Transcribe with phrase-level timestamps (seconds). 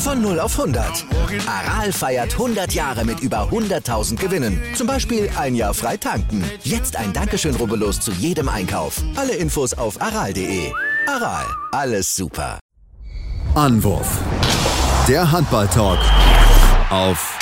[0.00, 1.04] Von 0 auf 100.
[1.46, 4.58] Aral feiert 100 Jahre mit über 100.000 Gewinnen.
[4.74, 6.42] Zum Beispiel ein Jahr frei tanken.
[6.62, 9.02] Jetzt ein Dankeschön, rubbellos zu jedem Einkauf.
[9.14, 10.72] Alle Infos auf aral.de.
[11.06, 12.58] Aral, alles super.
[13.54, 14.18] Anwurf.
[15.06, 15.98] Der Handball-Talk
[16.88, 17.38] auf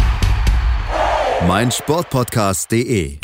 [1.47, 3.19] meinsportpodcast.de.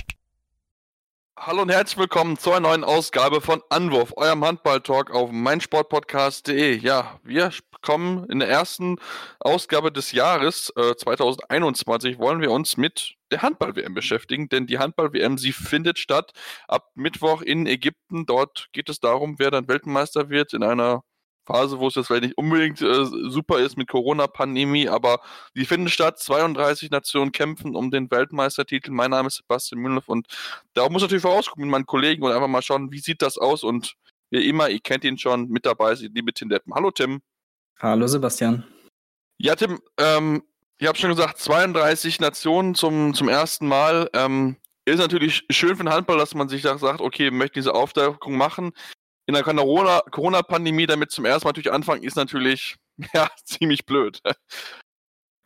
[1.36, 6.78] Hallo und herzlich willkommen zu einer neuen Ausgabe von Anwurf, eurem Handball-Talk auf meinsportpodcast.de.
[6.78, 7.50] Ja, wir
[7.84, 8.96] kommen in der ersten
[9.38, 15.38] Ausgabe des Jahres äh, 2021, wollen wir uns mit der Handball-WM beschäftigen, denn die Handball-WM,
[15.38, 16.32] sie findet statt
[16.66, 18.26] ab Mittwoch in Ägypten.
[18.26, 21.02] Dort geht es darum, wer dann Weltmeister wird in einer
[21.46, 25.20] Phase, wo es jetzt vielleicht nicht unbedingt äh, super ist mit Corona-Pandemie, aber
[25.54, 26.18] die finden statt.
[26.18, 28.90] 32 Nationen kämpfen um den Weltmeistertitel.
[28.92, 30.26] Mein Name ist Sebastian Mühlenhoff und
[30.72, 33.62] da muss natürlich vorausgucken mit meinen Kollegen und einfach mal schauen, wie sieht das aus
[33.62, 33.94] und
[34.30, 36.74] wie immer, ihr kennt ihn schon, mit dabei ist die liebe Tim Deppen.
[36.74, 37.20] Hallo Tim.
[37.78, 38.64] Hallo Sebastian.
[39.38, 40.42] Ja, Tim, ähm,
[40.78, 44.08] ich habe schon gesagt, 32 Nationen zum, zum ersten Mal.
[44.14, 47.58] Ähm, ist natürlich schön für den Handball, dass man sich da sagt, okay, wir möchten
[47.58, 48.72] diese Aufdeckung machen
[49.26, 52.76] in der Corona-Pandemie damit zum ersten Mal natürlich anfangen, ist natürlich
[53.14, 54.20] ja ziemlich blöd.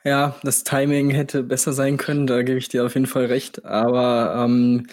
[0.05, 3.65] Ja, das Timing hätte besser sein können, da gebe ich dir auf jeden Fall recht.
[3.65, 4.87] Aber ähm,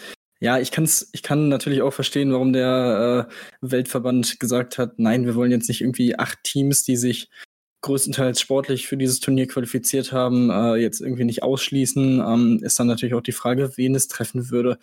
[0.45, 5.25] ja, ich, kann's, ich kann natürlich auch verstehen, warum der äh, Weltverband gesagt hat, nein,
[5.25, 7.31] wir wollen jetzt nicht irgendwie acht Teams, die sich
[7.81, 12.19] größtenteils sportlich für dieses Turnier qualifiziert haben, äh, jetzt irgendwie nicht ausschließen.
[12.19, 14.77] Ähm, ist dann natürlich auch die Frage, wen es treffen würde.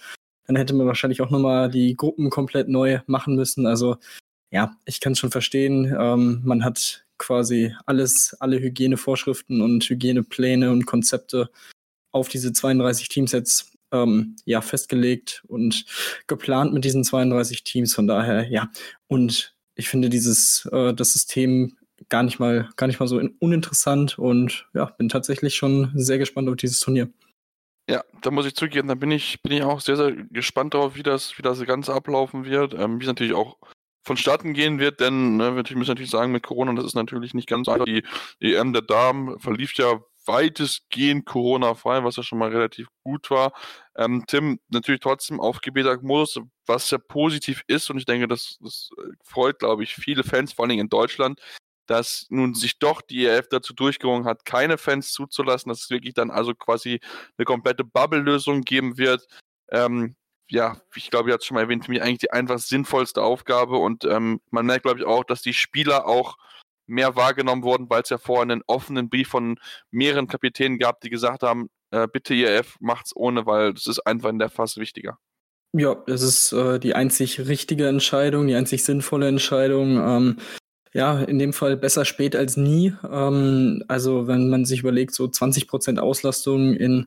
[0.49, 3.65] Dann hätte man wahrscheinlich auch nochmal die Gruppen komplett neu machen müssen.
[3.65, 3.99] Also
[4.51, 5.95] ja, ich kann es schon verstehen.
[5.97, 11.51] Ähm, man hat quasi alles, alle Hygienevorschriften und Hygienepläne und Konzepte
[12.11, 15.85] auf diese 32 Teams jetzt ähm, ja festgelegt und
[16.27, 17.95] geplant mit diesen 32 Teams.
[17.95, 18.71] Von daher ja
[19.07, 21.77] und ich finde dieses äh, das System
[22.09, 26.49] gar nicht mal gar nicht mal so uninteressant und ja bin tatsächlich schon sehr gespannt
[26.49, 27.09] auf dieses Turnier.
[27.89, 30.95] Ja, da muss ich zugeben, da bin ich, bin ich auch sehr, sehr gespannt darauf,
[30.95, 33.59] wie das, wie das Ganze ablaufen wird, ähm, wie es natürlich auch
[34.05, 37.49] vonstatten gehen wird, denn ne, wir müssen natürlich sagen, mit Corona, das ist natürlich nicht
[37.49, 37.85] ganz einfach.
[37.85, 38.03] Die
[38.41, 43.53] EM der Damen verlief ja weitestgehend Corona-frei, was ja schon mal relativ gut war.
[43.97, 48.91] Ähm, Tim, natürlich trotzdem auf Gebetag-Modus, was ja positiv ist und ich denke, das, das
[49.25, 51.41] freut, glaube ich, viele Fans, vor allem in Deutschland,
[51.87, 56.15] dass nun sich doch die EF dazu durchgerungen hat, keine Fans zuzulassen, dass es wirklich
[56.15, 57.01] dann also quasi
[57.37, 59.27] eine komplette Bubble-Lösung geben wird.
[59.71, 60.17] Ähm,
[60.49, 63.23] ja, ich glaube, ich hatte es schon mal erwähnt, für mich eigentlich die einfach sinnvollste
[63.23, 66.37] Aufgabe und ähm, man merkt, glaube ich, auch, dass die Spieler auch
[66.87, 69.59] mehr wahrgenommen wurden, weil es ja vorher einen offenen Brief von
[69.91, 74.31] mehreren Kapitänen gab, die gesagt haben, äh, bitte EF, macht's ohne, weil das ist einfach
[74.31, 75.19] in der Phase wichtiger.
[75.75, 79.97] Ja, das ist äh, die einzig richtige Entscheidung, die einzig sinnvolle Entscheidung.
[79.99, 80.37] Ähm,
[80.93, 82.95] ja, in dem Fall besser spät als nie.
[83.11, 87.07] Ähm, also wenn man sich überlegt, so 20 Prozent Auslastung in,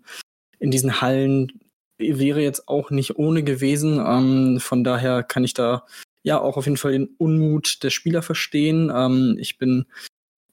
[0.58, 1.52] in diesen Hallen
[2.00, 4.03] wäre jetzt auch nicht ohne gewesen.
[4.06, 5.85] Ähm, von daher kann ich da
[6.25, 8.91] ja auch auf jeden Fall den Unmut der Spieler verstehen.
[8.94, 9.86] Ähm, ich bin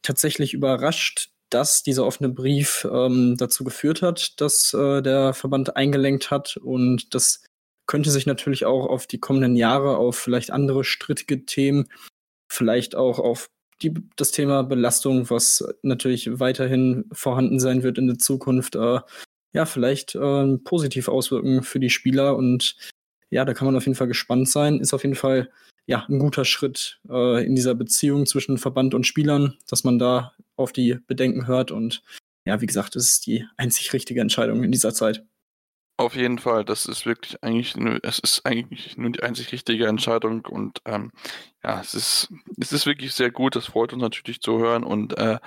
[0.02, 6.30] tatsächlich überrascht, dass dieser offene Brief ähm, dazu geführt hat, dass äh, der Verband eingelenkt
[6.30, 7.44] hat und das
[7.86, 11.88] könnte sich natürlich auch auf die kommenden Jahre, auf vielleicht andere strittige Themen
[12.50, 13.48] vielleicht auch auf
[13.80, 19.00] die, das Thema Belastung, was natürlich weiterhin vorhanden sein wird in der Zukunft, äh,
[19.54, 22.36] ja, vielleicht äh, positiv auswirken für die Spieler.
[22.36, 22.76] Und
[23.32, 24.78] ja, da kann man auf jeden Fall gespannt sein.
[24.78, 25.50] Ist auf jeden Fall
[25.86, 30.32] ja ein guter Schritt äh, in dieser Beziehung zwischen Verband und Spielern, dass man da
[30.54, 31.70] auf die Bedenken hört.
[31.70, 32.02] Und
[32.44, 35.24] ja, wie gesagt, das ist die einzig richtige Entscheidung in dieser Zeit.
[36.02, 39.86] Auf jeden Fall, das ist wirklich eigentlich nur, es ist eigentlich nur die einzig richtige
[39.86, 41.12] Entscheidung und ähm,
[41.62, 45.16] ja, es ist, es ist wirklich sehr gut, das freut uns natürlich zu hören und
[45.16, 45.38] äh,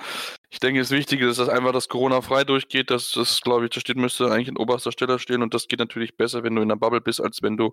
[0.48, 3.70] ich denke, das Wichtige ist, dass einfach das Corona frei durchgeht, dass das, glaube ich,
[3.72, 6.62] da steht, müsste eigentlich in oberster Stelle stehen und das geht natürlich besser, wenn du
[6.62, 7.72] in der Bubble bist, als wenn du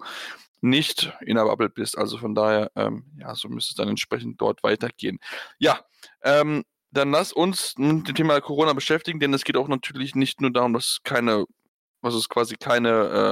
[0.59, 1.97] nicht in der Bubble bist.
[1.97, 5.19] Also von daher, ähm, ja, so müsste es dann entsprechend dort weitergehen.
[5.57, 5.79] Ja,
[6.21, 10.41] ähm, dann lass uns mit dem Thema Corona beschäftigen, denn es geht auch natürlich nicht
[10.41, 11.45] nur darum, dass keine
[12.03, 12.89] was es quasi keine,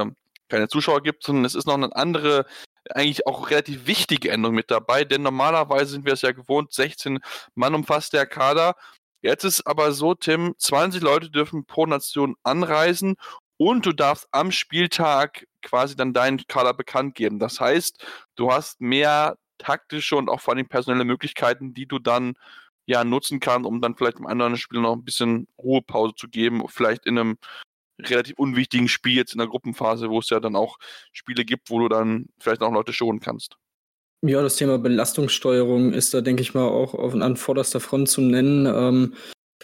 [0.07, 0.11] äh,
[0.49, 2.45] keine Zuschauer gibt, sondern es ist noch eine andere,
[2.89, 7.19] eigentlich auch relativ wichtige Änderung mit dabei, denn normalerweise sind wir es ja gewohnt, 16
[7.55, 8.75] Mann umfasst der Kader.
[9.21, 13.15] Jetzt ist aber so, Tim, 20 Leute dürfen pro Nation anreisen
[13.57, 17.37] und du darfst am Spieltag quasi dann deinen Kader bekannt geben.
[17.37, 18.03] Das heißt,
[18.35, 22.33] du hast mehr taktische und auch vor allem personelle Möglichkeiten, die du dann
[22.87, 26.63] ja nutzen kannst, um dann vielleicht im anderen Spiel noch ein bisschen Ruhepause zu geben,
[26.67, 27.37] vielleicht in einem
[28.09, 30.77] relativ unwichtigen Spiel jetzt in der Gruppenphase, wo es ja dann auch
[31.11, 33.57] Spiele gibt, wo du dann vielleicht auch Leute schonen kannst.
[34.23, 38.21] Ja, das Thema Belastungssteuerung ist da, denke ich mal, auch auf, an vorderster Front zu
[38.21, 38.67] nennen.
[38.67, 39.15] Ähm,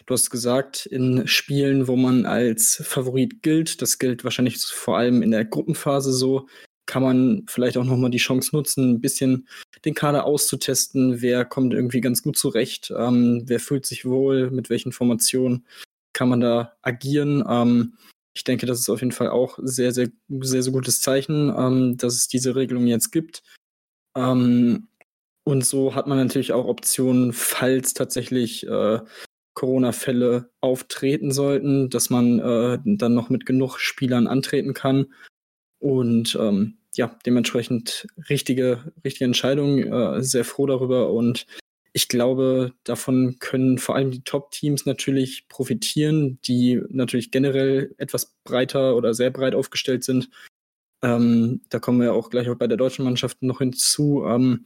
[0.06, 5.22] du hast gesagt, in Spielen, wo man als Favorit gilt, das gilt wahrscheinlich vor allem
[5.22, 6.48] in der Gruppenphase so,
[6.88, 9.48] kann man vielleicht auch nochmal die Chance nutzen, ein bisschen
[9.86, 14.72] den Kader auszutesten, wer kommt irgendwie ganz gut zurecht, ähm, wer fühlt sich wohl, mit
[14.72, 15.68] welchen Formationen
[16.14, 17.44] kann man da agieren.
[17.48, 17.94] Ähm,
[18.38, 21.98] ich denke, das ist auf jeden Fall auch sehr, sehr, sehr, sehr gutes Zeichen, ähm,
[21.98, 23.42] dass es diese Regelung jetzt gibt.
[24.16, 24.90] Ähm,
[25.44, 29.00] und so hat man natürlich auch Optionen, falls tatsächlich äh,
[29.56, 35.08] Corona-Fälle auftreten sollten, dass man äh, dann noch mit genug Spielern antreten kann.
[35.80, 41.12] Und ähm, ja, dementsprechend richtige, richtige Entscheidung, äh, sehr froh darüber.
[41.12, 41.48] Und
[41.98, 48.96] ich glaube, davon können vor allem die Top-Teams natürlich profitieren, die natürlich generell etwas breiter
[48.96, 50.30] oder sehr breit aufgestellt sind.
[51.02, 54.24] Ähm, da kommen wir auch gleich auch bei der deutschen Mannschaft noch hinzu.
[54.28, 54.66] Ähm,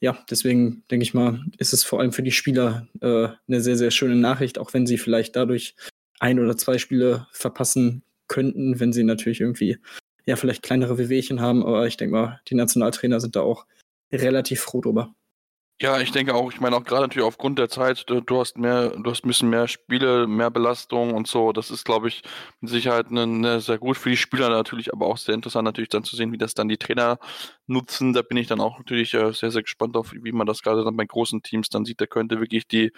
[0.00, 3.76] ja, deswegen denke ich mal, ist es vor allem für die Spieler äh, eine sehr,
[3.76, 5.74] sehr schöne Nachricht, auch wenn sie vielleicht dadurch
[6.20, 9.78] ein oder zwei Spiele verpassen könnten, wenn sie natürlich irgendwie
[10.24, 11.64] ja vielleicht kleinere Wehwehchen haben.
[11.64, 13.66] Aber ich denke mal, die Nationaltrainer sind da auch
[14.12, 15.16] relativ froh drüber.
[15.82, 18.90] Ja, ich denke auch, ich meine auch gerade natürlich aufgrund der Zeit, du, hast mehr,
[18.90, 21.52] du hast ein bisschen mehr Spiele, mehr Belastung und so.
[21.54, 22.22] Das ist, glaube ich,
[22.60, 25.88] mit Sicherheit eine, eine sehr gut für die Spieler natürlich, aber auch sehr interessant natürlich
[25.88, 27.18] dann zu sehen, wie das dann die Trainer
[27.70, 28.12] nutzen.
[28.12, 30.84] Da bin ich dann auch natürlich äh, sehr, sehr gespannt auf, wie man das gerade
[30.84, 32.00] dann bei großen Teams dann sieht.
[32.00, 32.92] Da könnte wirklich die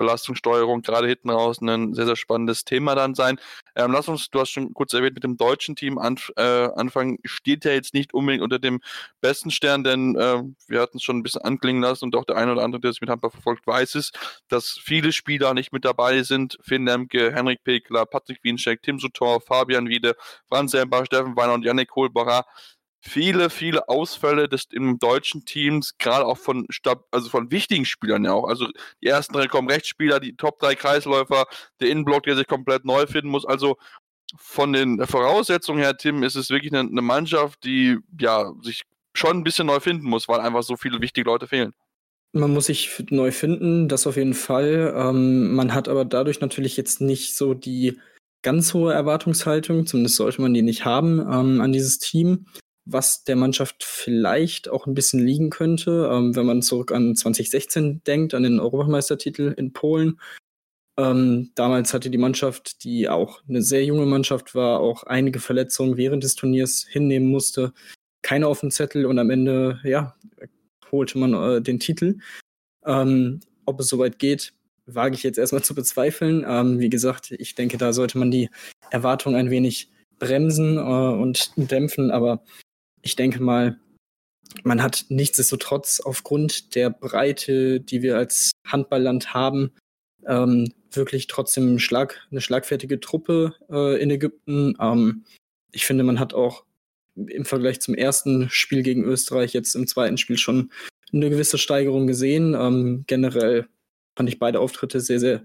[0.00, 3.38] Belastungssteuerung gerade hinten raus ein sehr, sehr spannendes Thema dann sein.
[3.76, 7.18] Ähm, lass uns, du hast schon kurz erwähnt, mit dem deutschen Team anf äh, anfangen.
[7.24, 8.80] Steht ja jetzt nicht unbedingt unter dem
[9.20, 12.36] besten Stern, denn äh, wir hatten es schon ein bisschen anklingen lassen und auch der
[12.36, 14.12] eine oder andere, der sich mit Handball verfolgt, weiß es,
[14.48, 16.58] dass viele Spieler nicht mit dabei sind.
[16.62, 20.16] Finn Lemke, Henrik Pekler, Patrick Wienscheck, Tim Sutor, Fabian Wiede,
[20.48, 22.44] Franz Semper, Steffen Weiner und Yannick Kohlbacher
[23.00, 26.66] viele, viele Ausfälle des im deutschen Teams, gerade auch von
[27.10, 28.48] also von wichtigen Spielern ja auch.
[28.48, 28.66] Also
[29.02, 31.46] die ersten drei kommen Rechtsspieler, die Top 3 Kreisläufer,
[31.80, 33.46] der Innenblock, der sich komplett neu finden muss.
[33.46, 33.76] Also
[34.36, 38.82] von den Voraussetzungen her, Tim, ist es wirklich eine, eine Mannschaft, die ja sich
[39.14, 41.72] schon ein bisschen neu finden muss, weil einfach so viele wichtige Leute fehlen.
[42.32, 44.94] Man muss sich neu finden, das auf jeden Fall.
[44.96, 47.98] Ähm, man hat aber dadurch natürlich jetzt nicht so die
[48.42, 52.46] ganz hohe Erwartungshaltung, zumindest sollte man die nicht haben, ähm, an dieses Team
[52.92, 58.02] was der Mannschaft vielleicht auch ein bisschen liegen könnte, ähm, wenn man zurück an 2016
[58.06, 60.20] denkt, an den Europameistertitel in Polen.
[60.98, 65.96] Ähm, damals hatte die Mannschaft, die auch eine sehr junge Mannschaft war, auch einige Verletzungen
[65.96, 67.72] während des Turniers hinnehmen musste.
[68.22, 70.14] Keine auf dem Zettel und am Ende, ja,
[70.92, 72.18] holte man äh, den Titel.
[72.84, 74.52] Ähm, ob es soweit geht,
[74.86, 76.44] wage ich jetzt erstmal zu bezweifeln.
[76.46, 78.50] Ähm, wie gesagt, ich denke, da sollte man die
[78.90, 82.42] Erwartung ein wenig bremsen äh, und dämpfen, aber
[83.02, 83.78] ich denke mal,
[84.64, 89.72] man hat nichtsdestotrotz aufgrund der Breite, die wir als Handballland haben,
[90.26, 94.76] ähm, wirklich trotzdem Schlag, eine schlagfertige Truppe äh, in Ägypten.
[94.80, 95.24] Ähm,
[95.72, 96.64] ich finde, man hat auch
[97.14, 100.70] im Vergleich zum ersten Spiel gegen Österreich jetzt im zweiten Spiel schon
[101.12, 102.54] eine gewisse Steigerung gesehen.
[102.54, 103.68] Ähm, generell
[104.16, 105.44] fand ich beide Auftritte sehr, sehr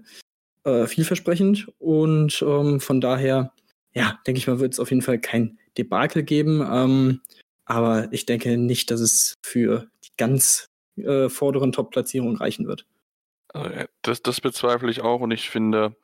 [0.64, 3.52] äh, vielversprechend und ähm, von daher,
[3.94, 7.20] ja, denke ich mal, wird es auf jeden Fall kein Debakel geben.
[7.66, 12.86] Aber ich denke nicht, dass es für die ganz äh, vorderen Top-Platzierungen reichen wird.
[13.54, 15.96] Äh, das, das, bezweifle ich auch und ich finde,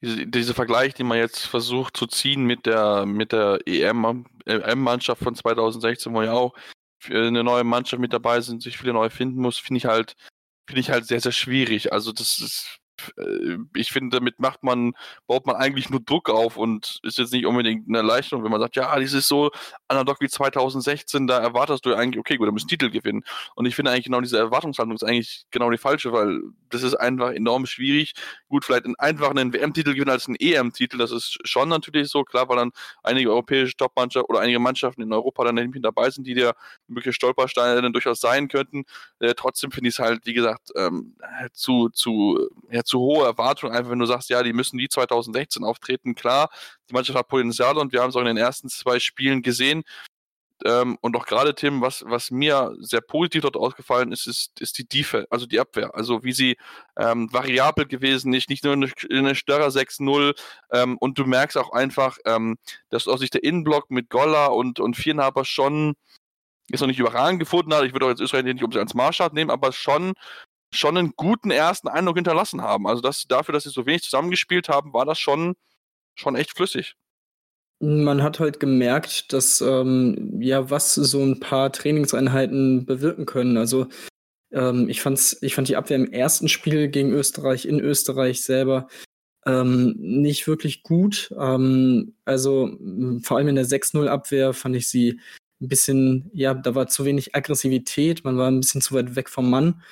[0.00, 6.14] diese, Vergleich, den man jetzt versucht zu ziehen mit der, mit der EM-Mannschaft von 2016,
[6.14, 6.54] wo ja auch
[7.08, 10.14] eine neue Mannschaft mit dabei sind, sich viele neu finden muss, finde ich halt,
[10.66, 11.92] finde ich halt sehr, sehr schwierig.
[11.92, 12.87] Also das ist äh,
[13.74, 14.92] ich finde, damit macht man,
[15.26, 18.60] baut man eigentlich nur Druck auf und ist jetzt nicht unbedingt eine Erleichterung, wenn man
[18.60, 19.50] sagt, ja, dies ist so
[19.88, 23.24] Underdog wie 2016, da erwartest du eigentlich, okay, gut, da müssen Titel gewinnen.
[23.54, 26.40] Und ich finde eigentlich genau diese Erwartungshaltung ist eigentlich genau die falsche, weil
[26.70, 28.14] das ist einfach enorm schwierig.
[28.48, 32.48] Gut, vielleicht einfach einen WM-Titel gewinnen als einen EM-Titel, das ist schon natürlich so, klar,
[32.48, 36.34] weil dann einige europäische Top-Mannschaften oder einige Mannschaften in Europa dann hinten dabei sind, die
[36.34, 36.54] dir
[36.86, 38.84] mögliche Stolpersteine dann durchaus sein könnten.
[39.20, 41.16] Äh, trotzdem finde ich es halt, wie gesagt, ähm,
[41.52, 45.64] zu, zu, ja, zu hohe Erwartungen, einfach wenn du sagst, ja, die müssen wie 2016
[45.64, 46.50] auftreten, klar,
[46.88, 49.84] die Mannschaft hat Potenzial und wir haben es auch in den ersten zwei Spielen gesehen.
[50.64, 54.78] ähm, und auch gerade Tim, was, was mir sehr positiv dort ausgefallen ist, ist, ist
[54.78, 55.94] die Defense, also die Abwehr.
[55.94, 56.56] Also wie sie
[56.96, 60.34] ähm, variabel gewesen ist, nicht nur eine, eine Störrer 6-0
[60.72, 62.58] ähm, und du merkst auch einfach, ähm,
[62.90, 65.94] dass aus sich der Innenblock mit Golla und, und Viernaber schon
[66.70, 67.84] jetzt noch nicht überragend gefunden hat.
[67.84, 70.14] Ich würde auch jetzt Österreich nicht um sie als Maßstab nehmen, aber schon
[70.72, 72.86] schon einen guten ersten Eindruck hinterlassen haben.
[72.86, 75.54] Also das, dafür, dass sie so wenig zusammengespielt haben, war das schon,
[76.14, 76.94] schon echt flüssig.
[77.80, 83.56] Man hat halt gemerkt, dass ähm, ja was so ein paar Trainingseinheiten bewirken können.
[83.56, 83.86] Also
[84.50, 88.88] ähm, ich fand's, ich fand die Abwehr im ersten Spiel gegen Österreich in Österreich selber
[89.46, 91.32] ähm, nicht wirklich gut.
[91.38, 92.76] Ähm, also
[93.22, 95.20] vor allem in der 6-0 Abwehr fand ich sie
[95.60, 99.28] ein bisschen, ja, da war zu wenig Aggressivität, man war ein bisschen zu weit weg
[99.28, 99.82] vom Mann,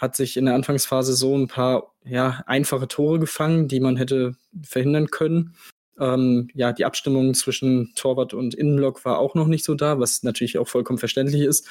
[0.00, 4.34] hat sich in der Anfangsphase so ein paar ja, einfache Tore gefangen, die man hätte
[4.62, 5.54] verhindern können.
[5.98, 10.22] Ähm, ja, die Abstimmung zwischen Torwart und Innenblock war auch noch nicht so da, was
[10.22, 11.68] natürlich auch vollkommen verständlich ist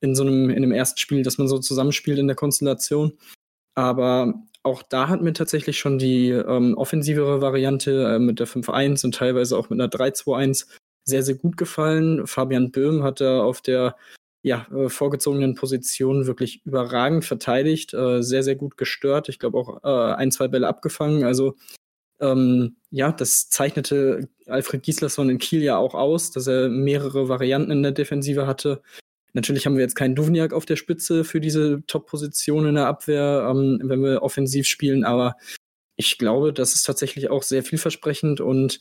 [0.00, 3.16] in so einem, in einem ersten Spiel, dass man so zusammenspielt in der Konstellation.
[3.76, 9.04] Aber auch da hat mir tatsächlich schon die ähm, offensivere Variante äh, mit der 5-1
[9.04, 10.66] und teilweise auch mit einer 3-2-1
[11.04, 12.26] sehr, sehr gut gefallen.
[12.26, 13.96] Fabian Böhm hat da auf der
[14.42, 19.28] ja, äh, vorgezogenen Position wirklich überragend verteidigt, äh, sehr, sehr gut gestört.
[19.28, 21.24] Ich glaube auch äh, ein, zwei Bälle abgefangen.
[21.24, 21.56] Also
[22.20, 27.70] ähm, ja, das zeichnete Alfred Gislason in Kiel ja auch aus, dass er mehrere Varianten
[27.70, 28.82] in der Defensive hatte.
[29.34, 33.46] Natürlich haben wir jetzt keinen Duvniak auf der Spitze für diese Top-Position in der Abwehr,
[33.50, 35.36] ähm, wenn wir offensiv spielen, aber
[35.96, 38.80] ich glaube, das ist tatsächlich auch sehr vielversprechend und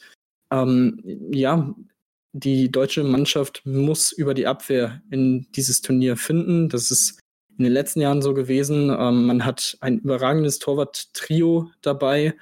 [0.52, 1.76] ähm, ja,
[2.34, 6.70] die deutsche Mannschaft muss über die Abwehr in dieses Turnier finden.
[6.70, 7.20] Das ist
[7.58, 8.90] in den letzten Jahren so gewesen.
[8.90, 12.36] Ähm, man hat ein überragendes Torwart-Trio dabei.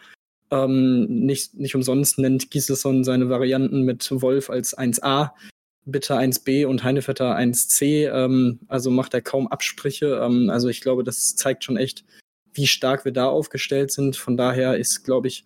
[0.51, 5.32] Ähm, nicht, nicht umsonst nennt Giselson seine Varianten mit Wolf als 1a,
[5.86, 8.10] Bitter 1b und Heinevetter 1c.
[8.10, 10.20] Ähm, also macht er kaum Absprüche.
[10.22, 12.04] Ähm, also ich glaube, das zeigt schon echt,
[12.54, 14.18] wie stark wir da aufgestellt sind.
[14.18, 15.46] Von daher ist, glaube ich,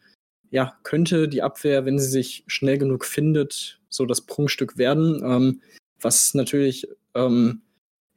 [0.49, 5.21] ja, könnte die Abwehr, wenn sie sich schnell genug findet, so das Prunkstück werden.
[5.23, 5.61] Ähm,
[6.01, 7.61] was natürlich, ähm,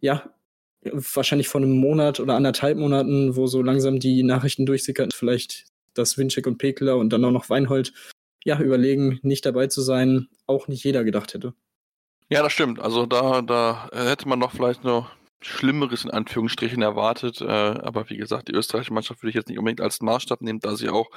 [0.00, 0.30] ja,
[0.84, 6.16] wahrscheinlich vor einem Monat oder anderthalb Monaten, wo so langsam die Nachrichten durchsickern, vielleicht dass
[6.18, 7.92] Winczek und Pekler und dann auch noch Weinhold
[8.44, 11.54] ja überlegen, nicht dabei zu sein, auch nicht jeder gedacht hätte.
[12.28, 12.80] Ja, das stimmt.
[12.80, 15.10] Also da, da hätte man noch vielleicht noch
[15.42, 17.40] Schlimmeres in Anführungsstrichen erwartet.
[17.40, 20.60] Äh, aber wie gesagt, die österreichische Mannschaft würde ich jetzt nicht unbedingt als Maßstab nehmen,
[20.60, 21.10] da sie auch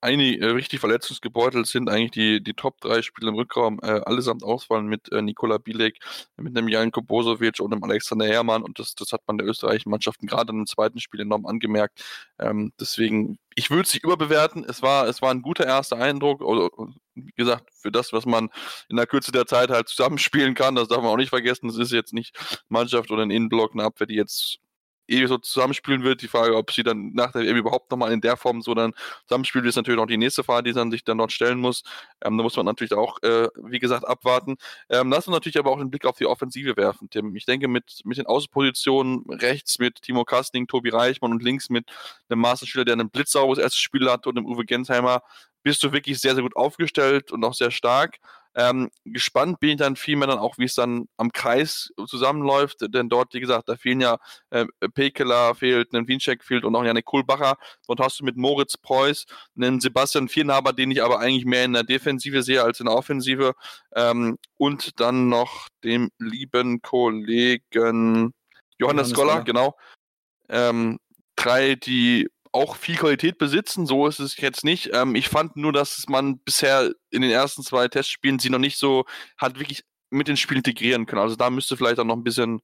[0.00, 4.44] einige äh, richtig verletzungsgebeutelt sind eigentlich die, die Top 3 Spieler im Rückraum äh, allesamt
[4.44, 5.98] ausfallen mit äh, Nikola Bilek,
[6.36, 9.90] mit einem Janko Bosovic und einem Alexander Herrmann und das, das hat man der österreichischen
[9.90, 12.04] Mannschaften gerade im zweiten Spiel enorm angemerkt.
[12.38, 14.64] Ähm, deswegen, ich würde es nicht überbewerten.
[14.68, 16.42] Es war, es war ein guter erster Eindruck.
[16.42, 16.68] Oder,
[17.14, 18.50] wie gesagt, für das, was man
[18.88, 21.68] in der Kürze der Zeit halt zusammenspielen kann, das darf man auch nicht vergessen.
[21.68, 22.36] Das ist jetzt nicht
[22.68, 24.58] Mannschaft oder ein Innenblock, eine Abwehr, die jetzt
[25.08, 26.22] eh so zusammenspielen wird.
[26.22, 28.92] Die Frage, ob sie dann nach der EM überhaupt nochmal in der Form so dann
[29.26, 31.82] zusammenspielt, ist natürlich auch die nächste Frage, die man sich dann dort stellen muss.
[32.24, 34.56] Ähm, da muss man natürlich auch, äh, wie gesagt, abwarten.
[34.88, 37.34] Ähm, lass uns natürlich aber auch den Blick auf die Offensive werfen, Tim.
[37.36, 41.86] Ich denke, mit, mit den Außenpositionen rechts mit Timo Kastning, Tobi Reichmann und links mit
[42.28, 45.22] einem Masterspieler, der einen blitzsaures erstes Spiel hat und einem Uwe Gensheimer,
[45.62, 48.18] bist du wirklich sehr, sehr gut aufgestellt und auch sehr stark.
[48.58, 53.10] Ähm, gespannt bin ich dann vielmehr dann auch, wie es dann am Kreis zusammenläuft, denn
[53.10, 54.16] dort, wie gesagt, da fehlen ja
[54.48, 57.58] äh, Pekela, fehlt ein Wiencheck, fehlt und auch Janik Kohlbacher.
[57.86, 61.74] Dort hast du mit Moritz Preuß einen Sebastian Viernaber, den ich aber eigentlich mehr in
[61.74, 63.54] der Defensive sehe als in der Offensive.
[63.94, 68.32] Ähm, und dann noch dem lieben Kollegen Johannes,
[68.78, 69.76] Johannes Goller, genau.
[70.48, 70.98] Ähm,
[71.36, 74.90] drei, die auch viel Qualität besitzen, so ist es jetzt nicht.
[74.92, 78.78] Ähm, ich fand nur, dass man bisher in den ersten zwei Testspielen sie noch nicht
[78.78, 79.04] so
[79.36, 81.22] hat wirklich mit ins Spiel integrieren können.
[81.22, 82.60] Also da müsste vielleicht auch noch ein bisschen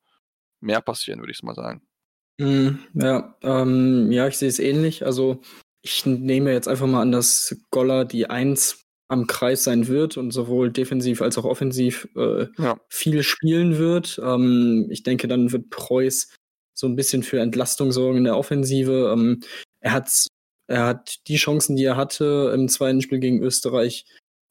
[0.60, 1.82] mehr passieren, würde ich mal sagen.
[2.38, 5.04] Mm, ja, ähm, ja, ich sehe es ähnlich.
[5.04, 5.42] Also
[5.82, 10.30] ich nehme jetzt einfach mal an, dass Goller die Eins am Kreis sein wird und
[10.30, 12.80] sowohl defensiv als auch offensiv äh, ja.
[12.88, 14.20] viel spielen wird.
[14.24, 16.34] Ähm, ich denke, dann wird Preuß
[16.74, 19.12] so ein bisschen für Entlastung sorgen in der Offensive.
[19.12, 19.40] Ähm,
[19.82, 20.26] er hat,
[20.68, 24.06] er hat die Chancen, die er hatte im zweiten Spiel gegen Österreich,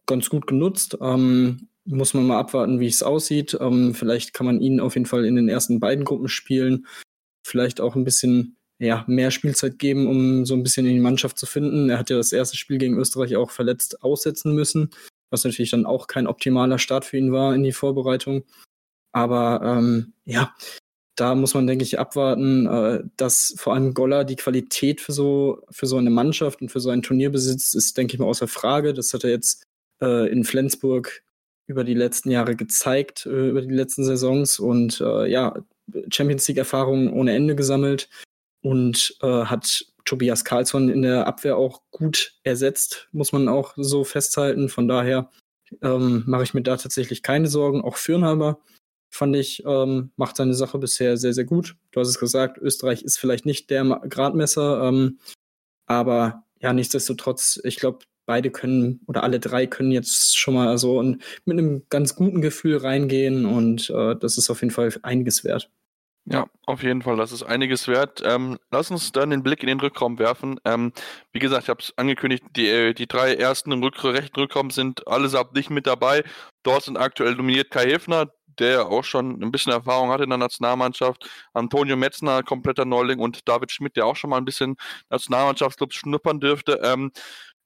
[0.06, 0.98] ganz gut genutzt.
[1.02, 3.58] Ähm, muss man mal abwarten, wie es aussieht.
[3.60, 6.86] Ähm, vielleicht kann man ihn auf jeden Fall in den ersten beiden Gruppen spielen.
[7.46, 11.38] Vielleicht auch ein bisschen ja, mehr Spielzeit geben, um so ein bisschen in die Mannschaft
[11.38, 11.90] zu finden.
[11.90, 14.92] Er hat ja das erste Spiel gegen Österreich auch verletzt aussetzen müssen,
[15.30, 18.44] was natürlich dann auch kein optimaler Start für ihn war in die Vorbereitung.
[19.12, 20.54] Aber ähm, ja,
[21.16, 25.64] da muss man, denke ich, abwarten, äh, dass vor allem Goller die Qualität für so,
[25.70, 28.48] für so eine Mannschaft und für so ein Turnier besitzt, ist, denke ich mal, außer
[28.48, 28.94] Frage.
[28.94, 29.64] Das hat er jetzt
[30.02, 31.24] äh, in Flensburg
[31.68, 35.56] über die letzten Jahre gezeigt, äh, über die letzten Saisons und ja,
[36.10, 38.10] Champions League-Erfahrungen ohne Ende gesammelt
[38.62, 44.70] und hat Tobias Karlsson in der Abwehr auch gut ersetzt, muss man auch so festhalten.
[44.70, 45.30] Von daher
[45.82, 47.82] ähm, mache ich mir da tatsächlich keine Sorgen.
[47.82, 48.60] Auch Fürnhaber
[49.12, 51.76] fand ich, ähm, macht seine Sache bisher sehr, sehr gut.
[51.92, 55.20] Du hast es gesagt, Österreich ist vielleicht nicht der Gradmesser, ähm,
[55.86, 61.02] aber ja, nichtsdestotrotz, ich glaube, beide können oder alle drei können jetzt schon mal so
[61.02, 65.70] mit einem ganz guten Gefühl reingehen und äh, das ist auf jeden Fall einiges wert.
[66.26, 68.22] Ja, auf jeden Fall, das ist einiges wert.
[68.24, 70.60] Ähm, lass uns dann den Blick in den Rückraum werfen.
[70.66, 70.94] Ähm,
[71.34, 74.70] wie gesagt, ich habe es angekündigt, die, äh, die drei ersten im Rück rechten Rückraum
[74.70, 76.24] sind allesamt nicht mit dabei.
[76.62, 80.38] Dort sind aktuell dominiert Kai Hefner, der auch schon ein bisschen Erfahrung hat in der
[80.38, 81.30] Nationalmannschaft.
[81.54, 84.78] Antonio Metzner, kompletter Neuling und David Schmidt, der auch schon mal ein bisschen
[85.10, 86.80] Nationalmannschaftsclubs schnuppern dürfte.
[86.84, 87.12] Ähm,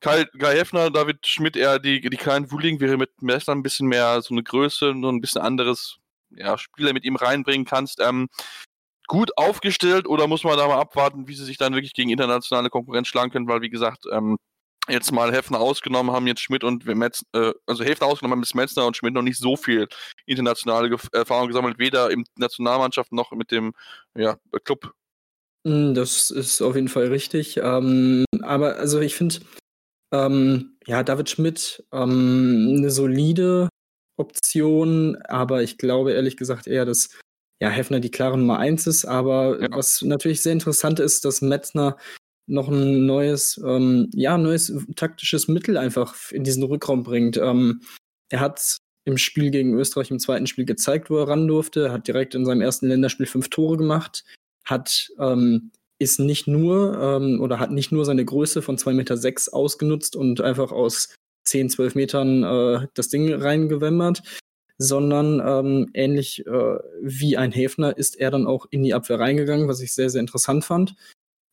[0.01, 3.87] Kai, Kai Heffner, David Schmidt eher die, die kleinen Wuligen, wäre mit Metzner ein bisschen
[3.87, 5.97] mehr so eine Größe, nur ein bisschen anderes
[6.31, 7.99] ja, Spieler mit ihm reinbringen kannst.
[8.01, 8.27] Ähm,
[9.07, 12.69] gut aufgestellt oder muss man da mal abwarten, wie sie sich dann wirklich gegen internationale
[12.69, 14.37] Konkurrenz schlagen können, weil wie gesagt, ähm,
[14.87, 18.53] jetzt mal Hefner ausgenommen haben jetzt Schmidt und Metz, äh, also Hefner ausgenommen haben bis
[18.53, 19.87] Metzner und Schmidt noch nicht so viel
[20.25, 23.73] internationale Ge Erfahrung gesammelt, weder im Nationalmannschaft noch mit dem
[24.15, 24.93] ja, Club.
[25.65, 27.57] Hm, das ist auf jeden Fall richtig.
[27.57, 29.37] Ähm, aber also ich finde,
[30.13, 33.69] ähm, ja, David Schmidt, ähm, eine solide
[34.17, 37.09] Option, aber ich glaube ehrlich gesagt eher, dass
[37.61, 39.05] ja, Hefner die klare Nummer eins ist.
[39.05, 39.67] Aber ja.
[39.71, 41.97] was natürlich sehr interessant ist, dass Metzner
[42.47, 47.37] noch ein neues, ähm, ja, neues taktisches Mittel einfach in diesen Rückraum bringt.
[47.37, 47.81] Ähm,
[48.29, 52.07] er hat im Spiel gegen Österreich im zweiten Spiel gezeigt, wo er ran durfte, hat
[52.07, 54.23] direkt in seinem ersten Länderspiel fünf Tore gemacht,
[54.65, 59.17] hat ähm, ist nicht nur ähm, oder hat nicht nur seine Größe von 2,6 Meter
[59.17, 64.23] sechs ausgenutzt und einfach aus 10, 12 Metern äh, das Ding reingewämmert,
[64.77, 69.67] sondern ähm, ähnlich äh, wie ein Häfner ist er dann auch in die Abwehr reingegangen,
[69.67, 70.95] was ich sehr, sehr interessant fand.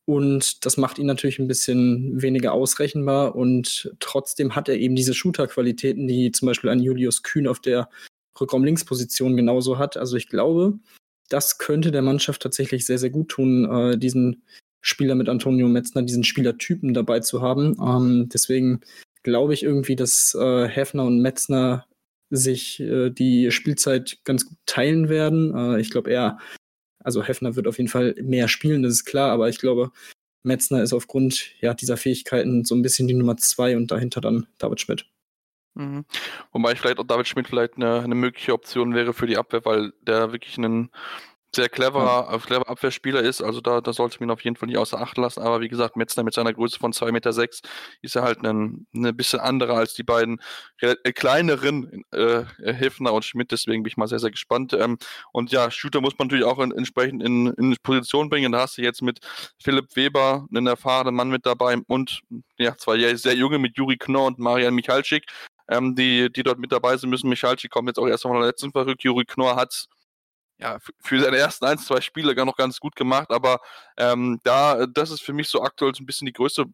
[0.05, 5.13] Und das macht ihn natürlich ein bisschen weniger ausrechenbar und trotzdem hat er eben diese
[5.13, 7.89] Shooter-Qualitäten, die zum Beispiel ein Julius Kühn auf der
[8.39, 9.95] Rückraum-Links-Position genauso hat.
[9.95, 10.73] Also ich glaube,
[11.29, 14.43] das könnte der Mannschaft tatsächlich sehr, sehr gut tun, äh, diesen
[14.81, 17.77] Spieler mit Antonio Metzner, diesen Spielertypen dabei zu haben.
[17.81, 18.81] Ähm, deswegen
[19.23, 21.85] glaube ich irgendwie, dass äh, Hefner und Metzner
[22.29, 25.55] sich äh, die Spielzeit ganz gut teilen werden.
[25.55, 26.39] Äh, ich glaube eher,
[27.03, 29.91] also Hefner wird auf jeden Fall mehr spielen, das ist klar, aber ich glaube,
[30.43, 34.47] Metzner ist aufgrund ja, dieser Fähigkeiten so ein bisschen die Nummer zwei und dahinter dann
[34.57, 35.05] David Schmidt.
[35.75, 36.05] Mhm.
[36.51, 39.93] Wobei vielleicht auch David Schmidt vielleicht eine, eine mögliche Option wäre für die Abwehr, weil
[40.01, 40.91] der wirklich einen
[41.55, 42.37] sehr cleverer, ja.
[42.39, 43.41] clever Abwehrspieler ist.
[43.41, 45.41] Also da, da sollte man ihn auf jeden Fall nicht außer Acht lassen.
[45.41, 47.61] Aber wie gesagt, Metzner mit seiner Größe von 2,6 Meter sechs
[48.01, 50.41] ist er halt ein, ein bisschen anderer als die beiden
[50.81, 53.51] äh, kleineren äh, Hefner und Schmidt.
[53.51, 54.73] Deswegen bin ich mal sehr, sehr gespannt.
[54.73, 54.97] Ähm,
[55.31, 58.51] und ja, Shooter muss man natürlich auch in, entsprechend in, in Position bringen.
[58.51, 59.19] Da hast du jetzt mit
[59.61, 62.21] Philipp Weber einen erfahrenen Mann mit dabei und
[62.57, 65.25] ja, zwei sehr junge mit Juri Knorr und Marian Michalczyk.
[65.69, 67.29] Ähm, die, die dort mit dabei sind müssen.
[67.29, 69.03] Michalczyk kommt jetzt auch erst von der letzten verrückt.
[69.03, 69.87] Juri Knorr hat
[70.63, 73.59] ja, für seine ersten ein, zwei Spiele gar noch ganz gut gemacht, aber
[73.97, 76.65] ähm, da, das ist für mich so aktuell so ein bisschen die größte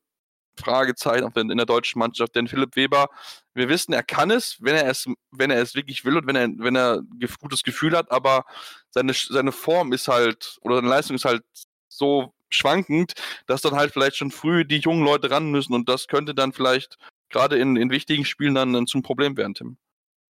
[0.60, 3.08] Fragezeichen in der deutschen Mannschaft, denn Philipp Weber,
[3.56, 6.36] wir wissen, er kann es, wenn er es, wenn er es wirklich will und wenn
[6.36, 7.02] er, wenn er
[7.40, 8.46] gutes Gefühl hat, aber
[8.92, 11.44] seine, seine Form ist halt, oder seine Leistung ist halt
[11.88, 13.14] so schwankend,
[13.48, 16.54] dass dann halt vielleicht schon früh die jungen Leute ran müssen und das könnte dann
[16.54, 16.98] vielleicht
[17.30, 19.78] gerade in, in wichtigen Spielen dann, dann zum Problem werden, Tim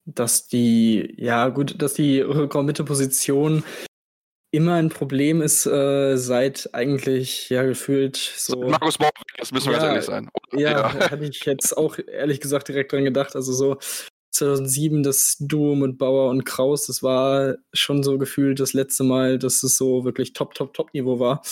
[0.07, 3.62] dass die, ja gut, dass die Rückraum-Mitte-Position
[4.51, 8.69] immer ein Problem ist, äh, seit eigentlich ja gefühlt so.
[8.69, 10.31] Markus Bock, das müssen wir ja, ehrlich sein.
[10.53, 13.35] Ja, ja, hatte ich jetzt auch ehrlich gesagt direkt dran gedacht.
[13.35, 13.79] Also so
[14.31, 19.38] 2007 das Duo mit Bauer und Kraus, das war schon so gefühlt das letzte Mal,
[19.38, 21.43] dass es so wirklich Top, Top, Top-Niveau war.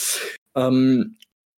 [0.57, 1.17] Ähm,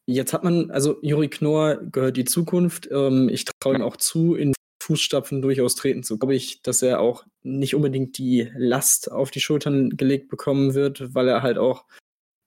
[0.07, 2.89] jetzt hat man, also Juri Knorr gehört die Zukunft.
[2.93, 4.53] Ähm, ich traue ihm auch zu, in
[4.93, 6.19] Fußstapfen durchaus treten zu.
[6.19, 11.15] Glaube ich, dass er auch nicht unbedingt die Last auf die Schultern gelegt bekommen wird,
[11.15, 11.87] weil er halt auch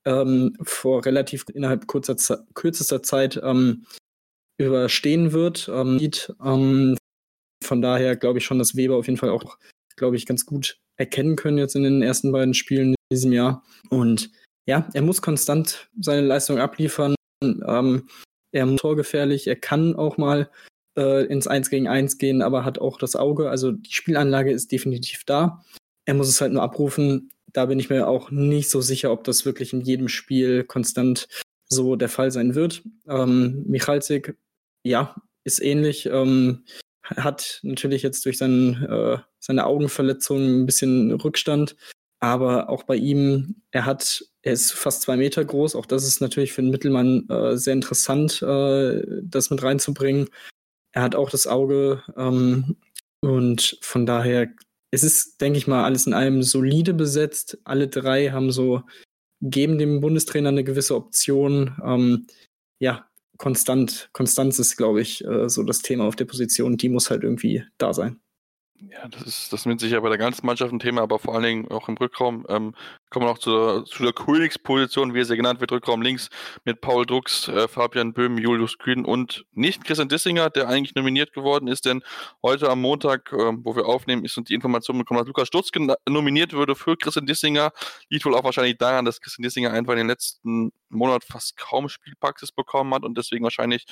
[0.05, 3.85] ähm, vor relativ innerhalb kurzer Ze kürzester Zeit ähm,
[4.59, 5.69] überstehen wird.
[5.73, 5.99] Ähm,
[6.43, 6.97] ähm
[7.63, 9.57] von daher glaube ich schon, dass Weber auf jeden Fall auch,
[9.95, 13.63] glaube ich, ganz gut erkennen können jetzt in den ersten beiden Spielen in diesem Jahr.
[13.89, 14.29] Und
[14.67, 17.15] ja, er muss konstant seine Leistung abliefern.
[17.43, 18.07] Ähm,
[18.51, 20.49] er ist torgefährlich, er kann auch mal
[20.97, 23.49] äh, ins 1 gegen 1 gehen, aber hat auch das Auge.
[23.49, 25.63] Also die Spielanlage ist definitiv da.
[26.05, 27.31] Er muss es halt nur abrufen.
[27.51, 31.27] Da bin ich mir auch nicht so sicher, ob das wirklich in jedem Spiel konstant
[31.67, 32.83] so der Fall sein wird.
[33.07, 34.37] Ähm, Michalzik,
[34.83, 36.05] ja, ist ähnlich.
[36.07, 36.63] Ähm,
[37.03, 41.75] hat natürlich jetzt durch seinen, äh, seine Augenverletzung ein bisschen Rückstand.
[42.19, 45.75] Aber auch bei ihm, er hat, er ist fast zwei Meter groß.
[45.75, 50.29] Auch das ist natürlich für einen Mittelmann äh, sehr interessant, äh, das mit reinzubringen.
[50.95, 52.77] Er hat auch das Auge ähm,
[53.21, 54.47] und von daher
[54.95, 57.57] es ist, denke ich mal, alles in allem solide besetzt.
[57.65, 58.81] Alle drei haben so,
[59.41, 61.75] geben dem Bundestrainer eine gewisse Option.
[61.83, 62.27] Ähm,
[62.79, 63.05] ja,
[63.37, 66.77] konstant, Konstanz ist, glaube ich, äh, so das Thema auf der Position.
[66.77, 68.19] Die muss halt irgendwie da sein.
[68.89, 71.33] Ja, das ist, das ist mit sicher bei der ganzen Mannschaft ein Thema, aber vor
[71.33, 72.45] allen Dingen auch im Rückraum.
[72.49, 72.73] Ähm,
[73.15, 76.29] kommen wir noch zu zu der Königsposition, wie er sie genannt wird, Rückraum links
[76.65, 81.31] mit Paul Drucks, äh, Fabian Böhm, Julius Kühn und nicht Christian Dissinger, der eigentlich nominiert
[81.31, 82.03] geworden ist, denn
[82.43, 85.69] heute am Montag, äh, wo wir aufnehmen, ist uns die Information bekommen, dass Lukas Stutz
[86.09, 87.71] nominiert würde für Christian Dissinger.
[88.09, 91.87] Liegt wohl auch wahrscheinlich daran, dass Christian Dissinger einfach in den letzten Monat fast kaum
[91.87, 93.85] Spielpraxis bekommen hat und deswegen wahrscheinlich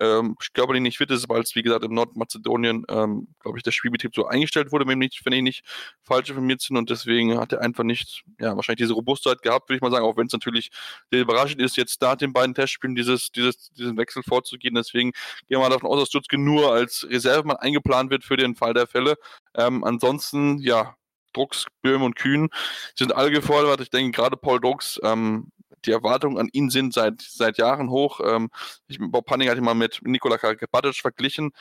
[0.00, 3.70] ähm, körperlich nicht fit ist, weil es, wie gesagt, in Nordmazedonien, ähm, glaube ich, der
[3.70, 5.64] Spielbetrieb so eingestellt wurde, wenn, ich nicht
[6.02, 9.76] falsch informiert bin und deswegen hat er einfach nicht, ja, wahrscheinlich diese Robustheit gehabt, würde
[9.76, 10.70] ich mal sagen, auch wenn es natürlich
[11.10, 14.74] sehr überraschend ist, jetzt nach den beiden Testspielen dieses, dieses, diesen Wechsel vorzugehen.
[14.74, 18.56] Deswegen gehen wir mal davon aus, dass Stutzke nur als Reservemann eingeplant wird für den
[18.56, 19.16] Fall der Fälle.
[19.54, 20.96] Ähm, ansonsten, ja,
[21.32, 22.48] Drucks, Böhm und Kühn
[22.96, 23.80] sind alle gefordert.
[23.80, 25.52] Ich denke, gerade Paul Drucks ähm,
[25.84, 28.20] die Erwartungen an ihn sind seit, seit Jahren hoch.
[28.24, 28.50] Ähm,
[28.88, 30.38] ich, Bob Panning hat ihn mal mit Nikola
[30.70, 31.52] Batic verglichen.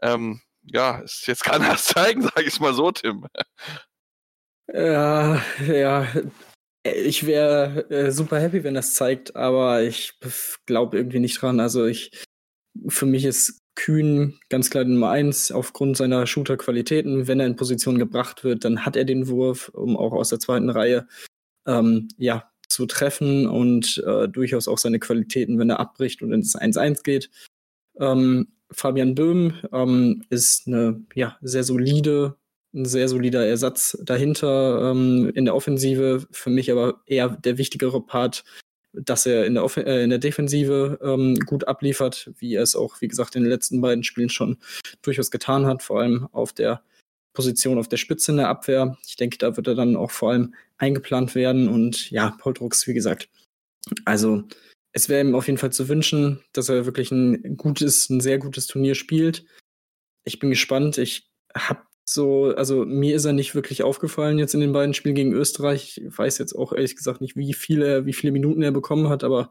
[0.00, 3.26] Ähm, ja, ist jetzt kann er zeigen, sage ich mal so, Tim.
[4.72, 6.06] Ja, ja.
[6.84, 10.18] Ich wäre äh, super happy, wenn das zeigt, aber ich
[10.66, 11.60] glaube irgendwie nicht dran.
[11.60, 12.24] Also ich,
[12.88, 17.26] für mich ist Kühn ganz klar Nummer eins aufgrund seiner Shooter-Qualitäten.
[17.28, 20.40] Wenn er in Position gebracht wird, dann hat er den Wurf, um auch aus der
[20.40, 21.06] zweiten Reihe
[21.66, 26.56] ähm, ja, zu treffen und äh, durchaus auch seine Qualitäten, wenn er abbricht und ins
[26.56, 27.30] 1-1 geht.
[27.98, 32.36] Ähm, Fabian Böhm ähm, ist eine ja, sehr solide,
[32.74, 36.26] ein sehr solider Ersatz dahinter ähm, in der Offensive.
[36.30, 38.44] Für mich aber eher der wichtigere Part,
[38.92, 42.76] dass er in der, Off äh, in der Defensive ähm, gut abliefert, wie er es
[42.76, 44.58] auch, wie gesagt, in den letzten beiden Spielen schon
[45.02, 46.82] durchaus getan hat, vor allem auf der
[47.32, 48.96] Position auf der Spitze in der Abwehr.
[49.06, 51.68] Ich denke, da wird er dann auch vor allem eingeplant werden.
[51.68, 53.28] Und ja, Paul Drucks, wie gesagt,
[54.04, 54.44] also
[54.92, 58.38] es wäre ihm auf jeden Fall zu wünschen, dass er wirklich ein gutes, ein sehr
[58.38, 59.44] gutes Turnier spielt.
[60.24, 60.98] Ich bin gespannt.
[60.98, 61.80] Ich habe
[62.12, 66.00] so, also mir ist er nicht wirklich aufgefallen jetzt in den beiden Spielen gegen Österreich.
[66.04, 69.24] Ich weiß jetzt auch ehrlich gesagt nicht, wie viele, wie viele Minuten er bekommen hat,
[69.24, 69.50] aber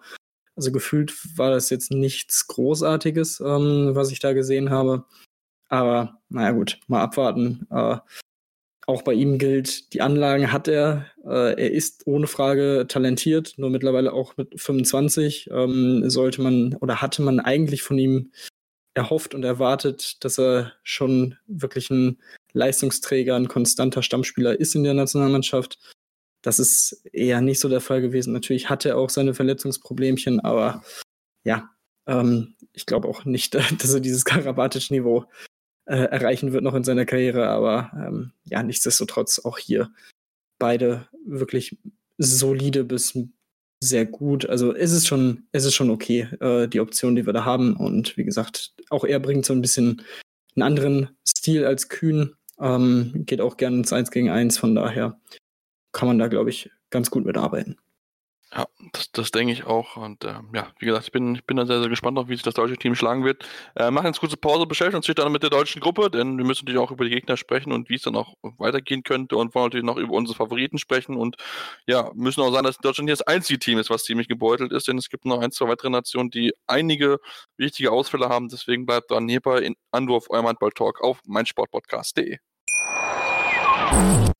[0.55, 5.05] also gefühlt war das jetzt nichts Großartiges, ähm, was ich da gesehen habe.
[5.69, 7.67] Aber naja gut, mal abwarten.
[7.71, 7.97] Äh,
[8.87, 11.05] auch bei ihm gilt, die Anlagen hat er.
[11.23, 17.01] Äh, er ist ohne Frage talentiert, nur mittlerweile auch mit 25 ähm, sollte man oder
[17.01, 18.31] hatte man eigentlich von ihm
[18.93, 22.17] erhofft und erwartet, dass er schon wirklich ein
[22.53, 25.79] Leistungsträger, ein konstanter Stammspieler ist in der Nationalmannschaft.
[26.41, 28.33] Das ist eher nicht so der Fall gewesen.
[28.33, 30.83] Natürlich hatte er auch seine Verletzungsproblemchen, aber
[31.43, 31.69] ja,
[32.07, 35.25] ähm, ich glaube auch nicht, dass er dieses Karabatic-Niveau
[35.85, 37.47] äh, erreichen wird noch in seiner Karriere.
[37.49, 39.91] Aber ähm, ja, nichtsdestotrotz auch hier
[40.59, 41.77] beide wirklich
[42.17, 43.17] solide bis
[43.83, 44.47] sehr gut.
[44.47, 47.75] Also es ist schon, es ist schon okay, äh, die Option, die wir da haben.
[47.75, 50.03] Und wie gesagt, auch er bringt so ein bisschen
[50.55, 52.35] einen anderen Stil als Kühn.
[52.61, 55.19] Ähm, geht auch gerne ins 1 gegen 1, von daher
[55.91, 57.77] kann man da, glaube ich, ganz gut mitarbeiten.
[58.53, 59.95] Ja, das, das denke ich auch.
[59.95, 62.33] Und äh, ja, wie gesagt, ich bin, ich bin da sehr, sehr gespannt auf, wie
[62.35, 63.45] sich das deutsche Team schlagen wird.
[63.77, 66.65] Äh, machen jetzt kurze Pause, beschäftigen uns dann mit der deutschen Gruppe, denn wir müssen
[66.65, 69.67] natürlich auch über die Gegner sprechen und wie es dann auch weitergehen könnte und wollen
[69.67, 71.37] natürlich noch über unsere Favoriten sprechen und
[71.87, 74.85] ja, müssen auch sagen, dass Deutschland hier das einzige Team ist, was ziemlich gebeutelt ist,
[74.89, 77.19] denn es gibt noch ein, zwei weitere Nationen, die einige
[77.55, 78.49] wichtige Ausfälle haben.
[78.49, 82.39] Deswegen bleibt dran hier bei Anwurf, eurem Handball-Talk auf meinsportpodcast.de.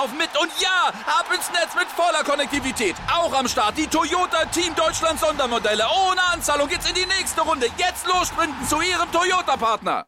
[0.00, 0.30] laufen mit.
[0.40, 2.96] Und ja, ab ins Netz mit voller Konnektivität.
[3.12, 5.84] Auch am Start die Toyota Team Deutschland Sondermodelle.
[6.08, 7.66] Ohne Anzahlung geht's in die nächste Runde.
[7.76, 10.06] Jetzt los sprinten zu Ihrem Toyota-Partner.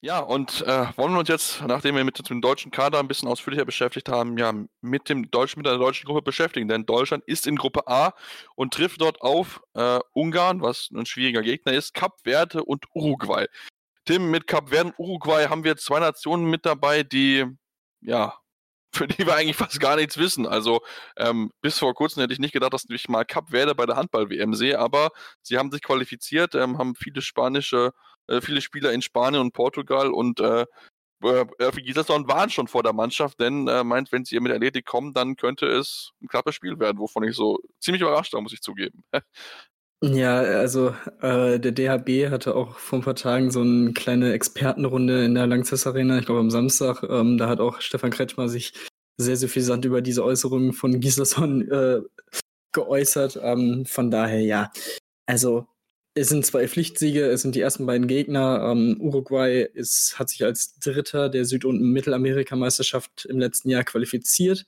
[0.00, 3.26] Ja, und äh, wollen wir uns jetzt, nachdem wir mit dem deutschen Kader ein bisschen
[3.26, 6.68] ausführlicher beschäftigt haben, ja, mit dem deutschen, mit der deutschen Gruppe beschäftigen.
[6.68, 8.12] Denn Deutschland ist in Gruppe A
[8.54, 13.46] und trifft dort auf äh, Ungarn, was ein schwieriger Gegner ist, Kap Verde und Uruguay.
[14.04, 17.46] Tim, mit Kap Verde und Uruguay haben wir zwei Nationen mit dabei, die,
[18.00, 18.38] ja,
[18.94, 20.46] für die wir eigentlich fast gar nichts wissen.
[20.46, 20.80] Also
[21.16, 23.96] ähm, bis vor kurzem hätte ich nicht gedacht, dass ich mal Cup werde bei der
[23.96, 25.10] Handball-WM sehe, aber
[25.42, 27.92] sie haben sich qualifiziert, ähm, haben viele spanische,
[28.28, 30.64] äh, viele Spieler in Spanien und Portugal und äh,
[31.22, 35.14] äh, Gislason waren schon vor der Mannschaft, denn äh, meint, wenn sie mit Athletik kommen,
[35.14, 38.60] dann könnte es ein knappes Spiel werden, wovon ich so ziemlich überrascht war, muss ich
[38.60, 39.04] zugeben.
[40.02, 45.24] Ja, also äh, der DHB hatte auch vor ein paar Tagen so eine kleine Expertenrunde
[45.24, 47.02] in der Langzess Arena, ich glaube am Samstag.
[47.08, 48.74] Ähm, da hat auch Stefan Kretschmer sich
[49.16, 52.00] sehr, sehr viel Sand über diese Äußerungen von Gislason äh,
[52.72, 53.38] geäußert.
[53.42, 54.72] Ähm, von daher, ja.
[55.26, 55.66] Also,
[56.14, 58.70] es sind zwei Pflichtsiege, es sind die ersten beiden Gegner.
[58.70, 64.66] Ähm, Uruguay ist, hat sich als Dritter der Süd- und Mittelamerika-Meisterschaft im letzten Jahr qualifiziert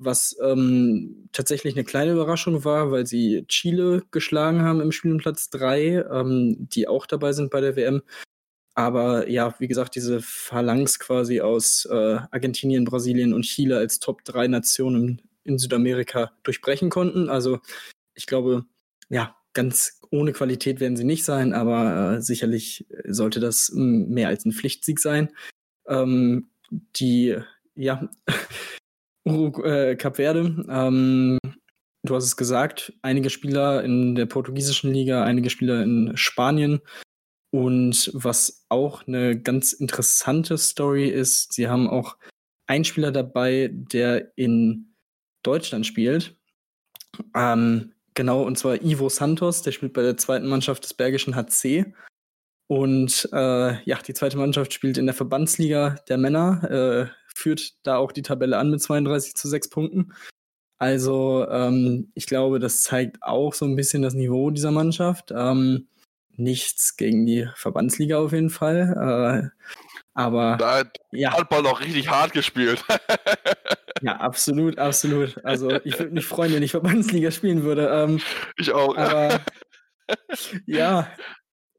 [0.00, 5.18] was ähm, tatsächlich eine kleine Überraschung war, weil sie Chile geschlagen haben im Spiel um
[5.18, 8.02] Platz 3, ähm, die auch dabei sind bei der WM.
[8.74, 14.24] Aber ja, wie gesagt, diese Phalanx quasi aus äh, Argentinien, Brasilien und Chile als Top
[14.24, 17.28] 3 Nationen in Südamerika durchbrechen konnten.
[17.28, 17.60] Also
[18.14, 18.64] ich glaube,
[19.10, 24.46] ja, ganz ohne Qualität werden sie nicht sein, aber äh, sicherlich sollte das mehr als
[24.46, 25.30] ein Pflichtsieg sein.
[25.86, 26.48] Ähm,
[26.96, 27.36] die,
[27.74, 28.08] ja,
[29.24, 30.64] Uru äh, Cap Verde.
[30.68, 31.38] Ähm,
[32.02, 36.80] du hast es gesagt, einige Spieler in der portugiesischen Liga, einige Spieler in Spanien.
[37.52, 42.16] Und was auch eine ganz interessante Story ist, sie haben auch
[42.66, 44.94] einen Spieler dabei, der in
[45.42, 46.36] Deutschland spielt.
[47.34, 51.92] Ähm, genau, und zwar Ivo Santos, der spielt bei der zweiten Mannschaft des Bergischen HC.
[52.68, 57.10] Und äh, ja, die zweite Mannschaft spielt in der Verbandsliga der Männer.
[57.34, 60.12] Führt da auch die Tabelle an mit 32 zu 6 Punkten.
[60.78, 65.30] Also ähm, ich glaube, das zeigt auch so ein bisschen das Niveau dieser Mannschaft.
[65.30, 65.88] Ähm,
[66.36, 69.52] nichts gegen die Verbandsliga auf jeden Fall.
[69.54, 69.60] Äh,
[70.14, 71.32] aber da hat ja.
[71.32, 72.82] Handball noch richtig hart gespielt.
[74.02, 75.44] ja, absolut, absolut.
[75.44, 77.88] Also ich würde mich freuen, wenn ich Verbandsliga spielen würde.
[77.88, 78.20] Ähm,
[78.56, 78.96] ich auch.
[78.96, 79.40] Aber
[80.66, 81.08] ja,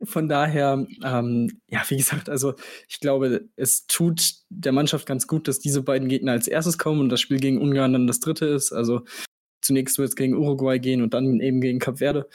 [0.03, 2.55] von daher, ähm, ja, wie gesagt, also
[2.87, 7.01] ich glaube, es tut der Mannschaft ganz gut, dass diese beiden Gegner als erstes kommen
[7.01, 8.71] und das Spiel gegen Ungarn dann das dritte ist.
[8.71, 9.01] Also
[9.61, 12.27] zunächst wird es gegen Uruguay gehen und dann eben gegen Kap Verde.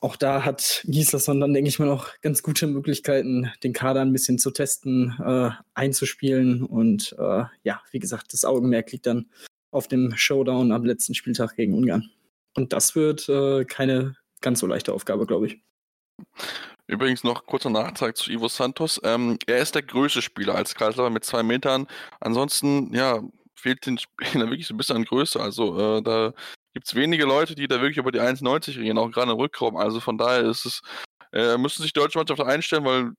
[0.00, 4.12] Auch da hat Gislason dann, denke ich mal, noch ganz gute Möglichkeiten, den Kader ein
[4.12, 6.62] bisschen zu testen, äh, einzuspielen.
[6.62, 9.28] Und äh, ja, wie gesagt, das Augenmerk liegt dann
[9.72, 12.10] auf dem Showdown am letzten Spieltag gegen Ungarn.
[12.54, 15.62] Und das wird äh, keine ganz so leichte Aufgabe, glaube ich.
[16.88, 18.98] Übrigens noch kurzer Nachtrag zu Ivo Santos.
[19.04, 21.86] Ähm, er ist der größte Spieler als Kreisläufer mit zwei Metern.
[22.18, 23.22] Ansonsten, ja,
[23.54, 25.38] fehlt den Spielern wirklich so ein bisschen an Größe.
[25.38, 26.32] Also äh, da
[26.72, 29.76] gibt es wenige Leute, die da wirklich über die 1,90 gehen, auch gerade im Rückraum.
[29.76, 30.80] Also von daher ist es,
[31.34, 33.12] äh, müssen sich deutsche Mannschaft einstellen, weil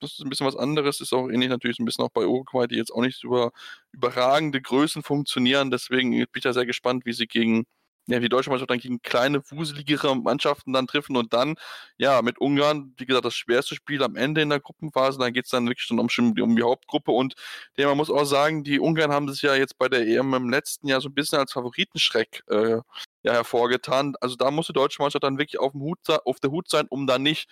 [0.00, 1.00] das ist ein bisschen was anderes.
[1.00, 3.50] Ist auch ähnlich natürlich ein bisschen auch bei Uruguay, die jetzt auch nicht über
[3.90, 5.72] überragende Größen funktionieren.
[5.72, 7.66] Deswegen bin ich da sehr gespannt, wie sie gegen
[8.08, 11.56] ja, die deutsche Mannschaft dann gegen kleine, wuseligere Mannschaften dann treffen und dann,
[11.98, 15.46] ja, mit Ungarn, wie gesagt, das schwerste Spiel am Ende in der Gruppenphase, dann geht
[15.46, 17.34] es dann wirklich schon um, die Hauptgruppe und
[17.76, 20.50] ja, man muss auch sagen, die Ungarn haben sich ja jetzt bei der EM im
[20.50, 22.80] letzten Jahr so ein bisschen als Favoritenschreck äh,
[23.22, 24.14] ja, hervorgetan.
[24.20, 26.86] Also da muss die deutsche Mannschaft dann wirklich auf, dem Hut, auf der Hut sein,
[26.88, 27.48] um dann nicht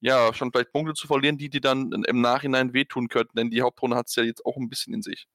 [0.00, 3.62] ja, schon vielleicht Punkte zu verlieren, die die dann im Nachhinein wehtun könnten, denn die
[3.62, 5.28] Hauptrunde hat es ja jetzt auch ein bisschen in sich.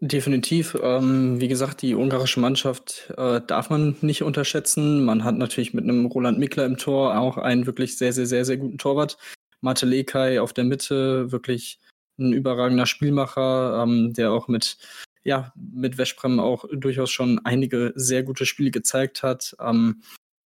[0.00, 0.76] Definitiv.
[0.82, 5.04] Ähm, wie gesagt, die ungarische Mannschaft äh, darf man nicht unterschätzen.
[5.04, 8.44] Man hat natürlich mit einem Roland Mickler im Tor auch einen wirklich sehr, sehr, sehr,
[8.44, 9.16] sehr guten Torwart.
[9.62, 11.80] Mate Lekai auf der Mitte, wirklich
[12.18, 14.76] ein überragender Spielmacher, ähm, der auch mit,
[15.24, 19.56] ja, mit Weschbrem auch durchaus schon einige sehr gute Spiele gezeigt hat.
[19.60, 20.02] Ähm,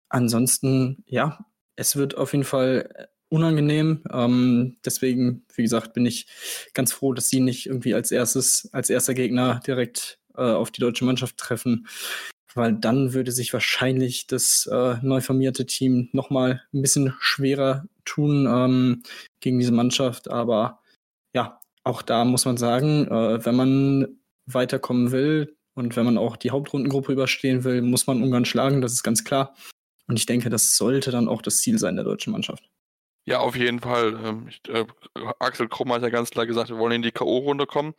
[0.10, 4.04] ansonsten, ja, es wird auf jeden Fall unangenehm.
[4.12, 6.28] Ähm, deswegen, wie gesagt, bin ich
[6.74, 10.82] ganz froh, dass sie nicht irgendwie als erstes, als erster Gegner direkt äh, auf die
[10.82, 11.88] deutsche Mannschaft treffen,
[12.54, 18.48] weil dann würde sich wahrscheinlich das äh, neu formierte Team nochmal ein bisschen schwerer tun
[18.50, 19.04] ähm,
[19.40, 20.30] gegen diese Mannschaft.
[20.30, 20.80] Aber
[21.34, 26.38] ja, auch da muss man sagen, äh, wenn man weiterkommen will und wenn man auch
[26.38, 29.56] die Hauptrundengruppe überstehen will, muss man Ungarn schlagen, das ist ganz klar.
[30.08, 32.64] Und ich denke, das sollte dann auch das Ziel sein der deutschen Mannschaft.
[33.28, 34.20] Ja, auf jeden Fall.
[34.24, 34.86] Ähm, ich, äh,
[35.40, 37.96] Axel Krumm hat ja ganz klar gesagt, wir wollen in die K.O.-Runde kommen.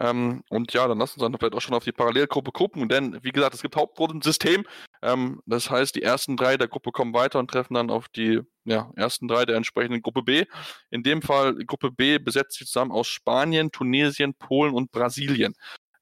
[0.00, 2.88] Ähm, und ja, dann lassen wir uns dann vielleicht auch schon auf die Parallelgruppe gucken,
[2.88, 4.64] denn wie gesagt, es gibt Hauptrundensystem.
[5.02, 8.40] Ähm, das heißt, die ersten drei der Gruppe kommen weiter und treffen dann auf die
[8.64, 10.46] ja, ersten drei der entsprechenden Gruppe B.
[10.90, 15.54] In dem Fall Gruppe B besetzt sich zusammen aus Spanien, Tunesien, Polen und Brasilien.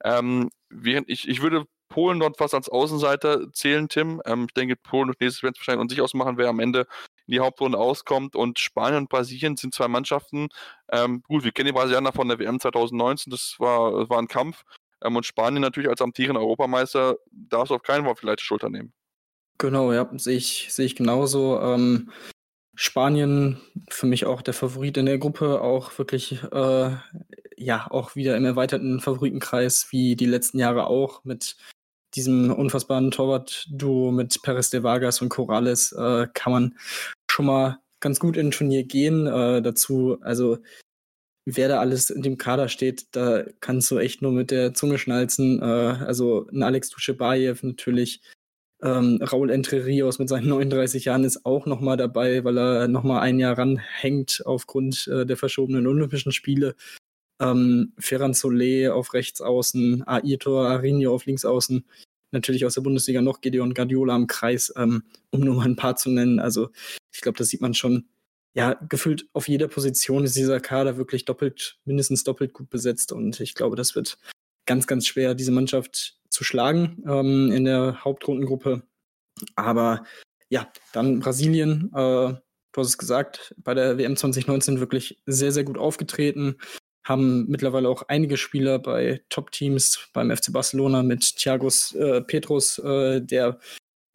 [0.04, 4.22] Ähm, während ich, ich würde Polen dort fast als Außenseiter zählen, Tim.
[4.24, 6.86] Ähm, ich denke, Polen und Tunesien werden es wahrscheinlich an sich ausmachen, wer am Ende
[7.26, 8.36] in die Hauptrunde auskommt.
[8.36, 10.48] Und Spanien und Brasilien sind zwei Mannschaften.
[10.90, 14.62] Ähm, gut, wir kennen die Brasilianer von der WM 2019, das war, war ein Kampf.
[15.04, 18.70] Ähm, und Spanien natürlich als amtierender Europameister darf es auf keinen Fall vielleicht die Schulter
[18.70, 18.92] nehmen.
[19.58, 21.60] Genau, ja, sehe ich, sehe ich genauso.
[21.60, 22.10] Ähm,
[22.74, 26.96] Spanien für mich auch der Favorit in der Gruppe, auch wirklich, äh,
[27.56, 31.56] ja, auch wieder im erweiterten Favoritenkreis wie die letzten Jahre auch mit
[32.14, 36.76] diesem unfassbaren Torwart-Duo mit Perez de Vargas und Corrales äh, kann man
[37.30, 39.26] schon mal ganz gut in ein Turnier gehen.
[39.26, 40.58] Äh, dazu, also
[41.44, 44.98] wer da alles in dem Kader steht, da kannst du echt nur mit der Zunge
[44.98, 45.60] schnalzen.
[45.60, 48.20] Äh, also ein Alex Duschebaev natürlich,
[48.82, 52.88] ähm, Raul Entre Rios mit seinen 39 Jahren ist auch noch mal dabei, weil er
[52.88, 56.74] noch mal ein Jahr ranhängt aufgrund äh, der verschobenen Olympischen Spiele.
[57.42, 61.84] Ähm, Ferran Solé auf rechts außen, Aitor Arinho auf links außen.
[62.30, 65.96] Natürlich aus der Bundesliga noch Gedeon Guardiola am Kreis, ähm, um nur mal ein paar
[65.96, 66.38] zu nennen.
[66.38, 66.70] Also
[67.12, 68.06] ich glaube, das sieht man schon.
[68.54, 73.10] Ja, gefühlt auf jeder Position ist dieser Kader wirklich doppelt, mindestens doppelt gut besetzt.
[73.12, 74.18] Und ich glaube, das wird
[74.66, 78.82] ganz, ganz schwer, diese Mannschaft zu schlagen ähm, in der Hauptrundengruppe.
[79.56, 80.04] Aber
[80.48, 82.40] ja, dann Brasilien, äh, du
[82.76, 86.56] hast es gesagt, bei der WM 2019 wirklich sehr, sehr gut aufgetreten.
[87.04, 93.20] Haben mittlerweile auch einige Spieler bei Top-Teams beim FC Barcelona mit Thiagos äh, Petrus, äh,
[93.20, 93.58] der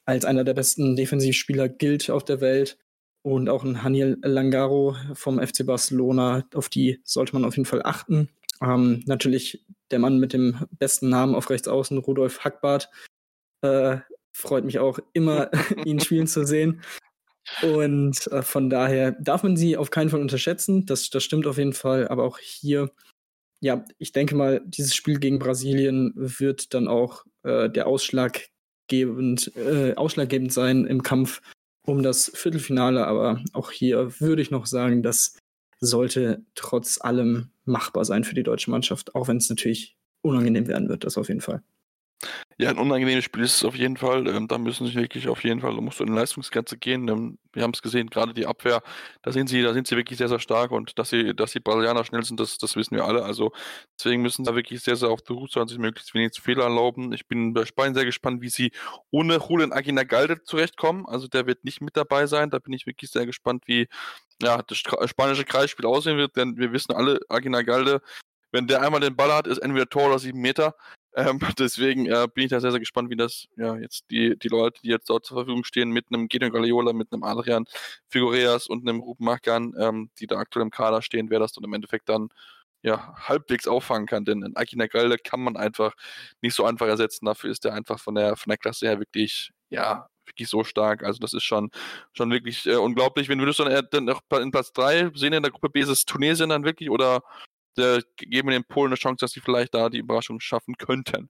[0.05, 2.77] als einer der besten Defensivspieler gilt auf der Welt.
[3.23, 7.81] Und auch ein Haniel Langaro vom FC Barcelona, auf die sollte man auf jeden Fall
[7.83, 8.29] achten.
[8.61, 12.89] Ähm, natürlich der Mann mit dem besten Namen auf rechts außen, Rudolf Hackbart.
[13.61, 13.97] Äh,
[14.31, 15.51] freut mich auch immer,
[15.85, 16.81] ihn spielen zu sehen.
[17.61, 20.85] Und äh, von daher darf man sie auf keinen Fall unterschätzen.
[20.85, 22.07] Das, das stimmt auf jeden Fall.
[22.07, 22.91] Aber auch hier,
[23.59, 29.95] ja, ich denke mal, dieses Spiel gegen Brasilien wird dann auch äh, der ausschlaggebend, äh,
[29.95, 31.41] ausschlaggebend sein im Kampf
[31.85, 33.07] um das Viertelfinale.
[33.07, 35.37] Aber auch hier würde ich noch sagen, dass
[35.79, 40.89] sollte trotz allem machbar sein für die deutsche Mannschaft, auch wenn es natürlich unangenehm werden
[40.89, 41.61] wird, das auf jeden Fall.
[42.59, 44.27] Ja, ein unangenehmes Spiel ist es auf jeden Fall.
[44.27, 47.07] Ähm, da müssen sie wirklich auf jeden Fall, da musst du in die Leistungsgrenze gehen.
[47.07, 48.81] Ähm, wir haben es gesehen, gerade die Abwehr,
[49.21, 51.59] da sind sie, da sind sie wirklich sehr, sehr stark und dass sie, dass die
[51.59, 53.23] Brasilianer schnell sind, das, das wissen wir alle.
[53.23, 53.51] Also
[53.99, 56.63] deswegen müssen sie da wirklich sehr, sehr auf der Hut sein, sich möglichst wenig Fehler
[56.63, 57.13] erlauben.
[57.13, 58.71] Ich bin bei Spanien sehr gespannt, wie sie
[59.11, 59.71] ohne Julian
[60.07, 61.05] Galde zurechtkommen.
[61.05, 62.49] Also der wird nicht mit dabei sein.
[62.49, 63.87] Da bin ich wirklich sehr gespannt, wie
[64.41, 68.01] ja, das spanische Kreisspiel aussehen wird, denn wir wissen alle, Galde,
[68.51, 70.75] wenn der einmal den Ball hat, ist entweder Tor oder sieben Meter.
[71.17, 74.47] Ähm, deswegen äh, bin ich da sehr, sehr gespannt, wie das ja jetzt die, die
[74.49, 77.65] Leute, die jetzt dort zur Verfügung stehen, mit einem Gideon Galeola, mit einem Adrian
[78.07, 81.63] Figureas und einem Ruben Makan, ähm, die da aktuell im Kader stehen, wer das dann
[81.63, 82.29] im Endeffekt dann
[82.83, 85.93] ja, halbwegs auffangen kann, denn ein Akina Galde kann man einfach
[86.41, 87.25] nicht so einfach ersetzen.
[87.25, 91.03] Dafür ist er einfach von der, von der Klasse her wirklich, ja, wirklich so stark.
[91.03, 91.71] Also das ist schon,
[92.13, 93.29] schon wirklich äh, unglaublich.
[93.29, 96.05] Wenn würdest du dann, dann in Platz 3 sehen in der Gruppe B ist es
[96.05, 97.23] Tunesien dann wirklich oder
[97.79, 101.29] äh, geben den Polen eine Chance, dass sie vielleicht da die Überraschung schaffen könnten.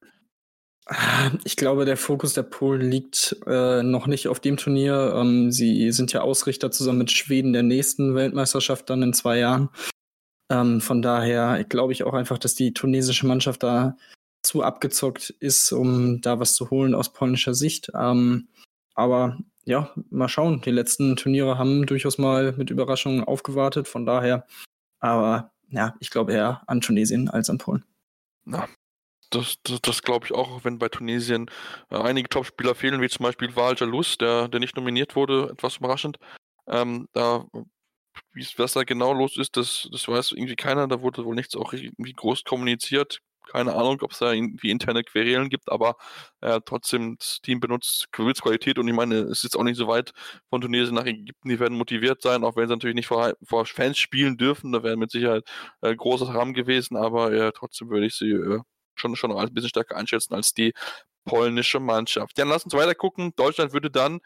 [1.44, 5.14] Ich glaube, der Fokus der Polen liegt äh, noch nicht auf dem Turnier.
[5.18, 9.70] Ähm, sie sind ja Ausrichter zusammen mit Schweden der nächsten Weltmeisterschaft dann in zwei Jahren.
[10.50, 13.98] Ähm, von daher glaube ich auch einfach, dass die tunesische Mannschaft da
[14.44, 17.92] zu abgezockt ist, um da was zu holen aus polnischer Sicht.
[17.94, 18.48] Ähm,
[18.96, 20.62] aber ja, mal schauen.
[20.62, 23.90] Die letzten Turniere haben durchaus mal mit Überraschungen aufgewartet.
[23.90, 24.48] Von daher,
[25.00, 27.84] aber ja, ich glaube eher an Tunesien als an Polen.
[28.46, 28.68] Na,
[29.30, 31.50] das, das, das glaube ich auch, wenn bei Tunesien
[31.90, 35.78] äh, einige Topspieler fehlen, wie zum Beispiel Val Jalous, der, der nicht nominiert wurde, etwas
[35.78, 36.18] überraschend.
[36.68, 37.46] Ähm, da,
[38.58, 40.88] was da genau los ist, das, das weiß irgendwie keiner.
[40.88, 45.04] Da wurde wohl nichts auch irgendwie groß kommuniziert keine Ahnung, ob es da irgendwie interne
[45.04, 45.96] Querelen gibt, aber
[46.42, 49.88] äh, trotzdem, das Team benutzt Qualität und ich meine, es ist jetzt auch nicht so
[49.88, 50.12] weit
[50.50, 53.66] von Tunesien nach Ägypten, die werden motiviert sein, auch wenn sie natürlich nicht vor, vor
[53.66, 55.44] Fans spielen dürfen, da wäre mit Sicherheit
[55.82, 58.60] äh, großer Rahmen gewesen, aber äh, trotzdem würde ich sie äh,
[58.96, 60.74] schon, schon ein bisschen stärker einschätzen als die
[61.26, 62.38] polnische Mannschaft.
[62.38, 63.34] Dann lass uns weiter gucken.
[63.36, 64.20] Deutschland würde dann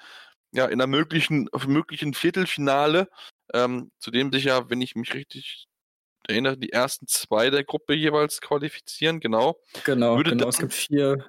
[0.51, 3.09] ja in einer möglichen, möglichen Viertelfinale,
[3.53, 5.67] ähm, zu dem sich ja, wenn ich mich richtig
[6.31, 9.59] erinnere, die ersten zwei der Gruppe jeweils qualifizieren, genau.
[9.85, 10.47] Genau, Würde genau.
[10.47, 11.25] Es gibt vier,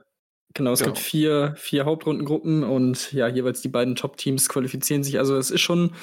[0.55, 0.93] genau, es genau.
[0.93, 5.19] gibt vier, vier Hauptrundengruppen und ja, jeweils die beiden Top-Teams qualifizieren sich.
[5.19, 5.95] Also es ist schon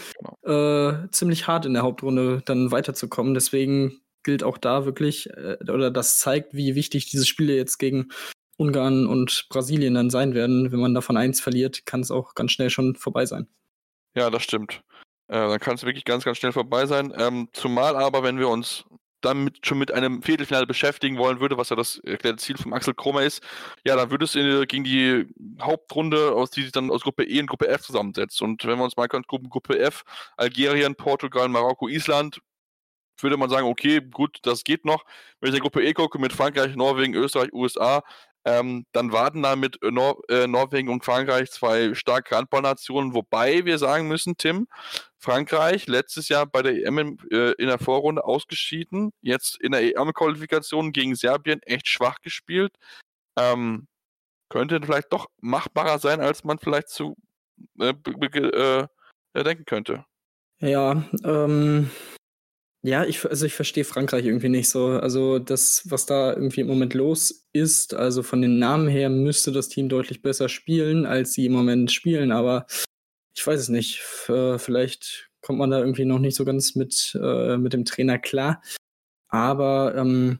[0.43, 0.91] genau.
[0.91, 3.33] äh, ziemlich hart in der Hauptrunde dann weiterzukommen.
[3.33, 8.09] Deswegen gilt auch da wirklich, äh, oder das zeigt, wie wichtig diese Spiele jetzt gegen
[8.57, 10.71] Ungarn und Brasilien dann sein werden.
[10.71, 13.47] Wenn man davon eins verliert, kann es auch ganz schnell schon vorbei sein.
[14.15, 14.83] Ja, das stimmt.
[15.29, 17.13] Äh, dann kann es wirklich ganz, ganz schnell vorbei sein.
[17.17, 18.83] Ähm, zumal aber, wenn wir uns
[19.21, 22.93] damit schon mit einem Viertelfinale beschäftigen wollen würde, was ja das erklärte Ziel von Axel
[22.93, 23.43] Krummer ist,
[23.85, 25.27] ja, dann würde es in, gegen die
[25.61, 28.41] Hauptrunde, aus die sich dann aus Gruppe E und Gruppe F zusammensetzt.
[28.41, 30.03] Und wenn wir uns mal Gruppen Gruppe F,
[30.37, 32.39] Algerien, Portugal, Marokko, Island,
[33.21, 35.03] würde man sagen, okay, gut, das geht noch.
[35.41, 38.01] Wenn ich in Gruppe E gucke mit Frankreich, Norwegen, Österreich, USA,
[38.45, 43.65] ähm, dann warten da mit äh, Nor äh, Norwegen und Frankreich zwei starke Handballnationen, wobei
[43.65, 44.67] wir sagen müssen, Tim,
[45.19, 50.93] Frankreich letztes Jahr bei der EM äh, in der Vorrunde ausgeschieden, jetzt in der EM-Qualifikation
[50.93, 52.73] gegen Serbien echt schwach gespielt.
[53.37, 53.87] Ähm,
[54.49, 57.15] könnte vielleicht doch machbarer sein, als man vielleicht zu
[57.79, 58.87] äh, äh,
[59.43, 60.05] denken könnte.
[60.61, 61.89] Ja, ähm,
[62.81, 64.87] ja, ich, also ich verstehe Frankreich irgendwie nicht so.
[64.87, 69.51] Also das, was da irgendwie im Moment los ist, also von den Namen her müsste
[69.51, 72.65] das Team deutlich besser spielen, als sie im Moment spielen, aber
[73.35, 74.01] ich weiß es nicht.
[74.01, 78.61] Vielleicht kommt man da irgendwie noch nicht so ganz mit, äh, mit dem Trainer klar.
[79.29, 80.39] Aber ähm,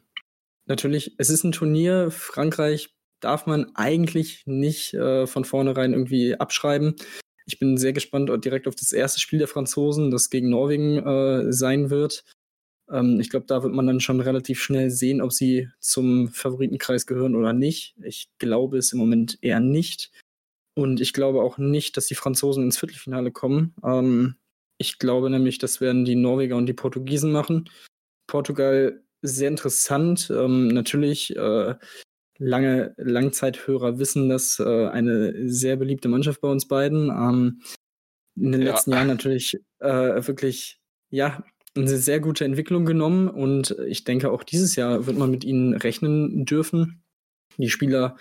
[0.65, 2.11] natürlich, es ist ein Turnier.
[2.11, 6.95] Frankreich darf man eigentlich nicht äh, von vornherein irgendwie abschreiben.
[7.45, 11.51] Ich bin sehr gespannt direkt auf das erste Spiel der Franzosen, das gegen Norwegen äh,
[11.51, 12.23] sein wird.
[12.91, 17.05] Ähm, ich glaube, da wird man dann schon relativ schnell sehen, ob sie zum Favoritenkreis
[17.05, 17.95] gehören oder nicht.
[18.03, 20.11] Ich glaube es im Moment eher nicht.
[20.80, 23.73] Und ich glaube auch nicht, dass die Franzosen ins Viertelfinale kommen.
[23.84, 24.36] Ähm,
[24.77, 27.69] ich glaube nämlich, das werden die Norweger und die Portugiesen machen.
[28.27, 30.32] Portugal sehr interessant.
[30.34, 31.75] Ähm, natürlich äh,
[32.38, 37.09] lange Langzeithörer wissen das, äh, eine sehr beliebte Mannschaft bei uns beiden.
[37.09, 37.61] Ähm,
[38.38, 38.71] in den ja.
[38.71, 41.43] letzten Jahren natürlich äh, wirklich, ja,
[41.75, 45.75] eine sehr gute Entwicklung genommen und ich denke, auch dieses Jahr wird man mit ihnen
[45.75, 47.03] rechnen dürfen.
[47.57, 48.15] Die Spieler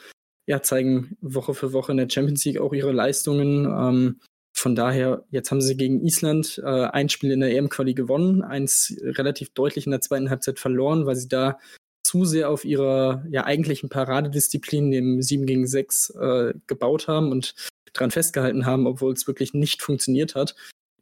[0.49, 3.67] ja, zeigen Woche für Woche in der Champions League auch ihre Leistungen.
[3.67, 4.21] Ähm,
[4.57, 8.97] von daher, jetzt haben sie gegen Island äh, ein Spiel in der EM-Quali gewonnen, eins
[9.03, 11.59] relativ deutlich in der zweiten Halbzeit verloren, weil sie da
[12.03, 17.55] zu sehr auf ihrer ja eigentlichen Paradedisziplin, dem 7 gegen 6, äh, gebaut haben und
[17.93, 20.57] dran festgehalten haben, obwohl es wirklich nicht funktioniert hat.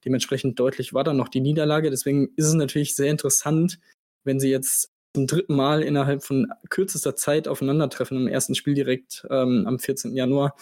[0.04, 1.90] Dementsprechend deutlich war dann noch die Niederlage.
[1.90, 3.78] Deswegen ist es natürlich sehr interessant,
[4.24, 9.26] wenn sie jetzt zum dritten Mal innerhalb von kürzester Zeit aufeinandertreffen im ersten Spiel direkt
[9.30, 10.14] ähm, am 14.
[10.14, 10.54] Januar.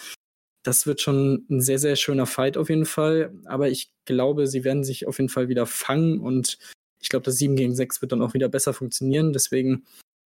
[0.63, 3.33] Das wird schon ein sehr, sehr schöner Fight auf jeden Fall.
[3.43, 6.57] Aber ich glaube, sie werden sich auf jeden Fall wieder fangen und
[7.01, 9.33] ich glaube, das 7 gegen 6 wird dann auch wieder besser funktionieren.
[9.33, 9.83] Deswegen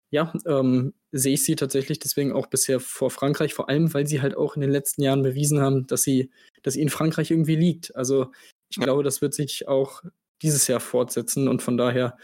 [0.09, 4.21] ja, ähm, sehe ich sie tatsächlich deswegen auch bisher vor Frankreich, vor allem, weil sie
[4.21, 6.31] halt auch in den letzten Jahren bewiesen haben, dass sie,
[6.63, 7.95] dass ihnen Frankreich irgendwie liegt.
[7.95, 8.29] Also
[8.69, 8.83] ich ja.
[8.83, 10.03] glaube, das wird sich auch
[10.41, 12.17] dieses Jahr fortsetzen und von daher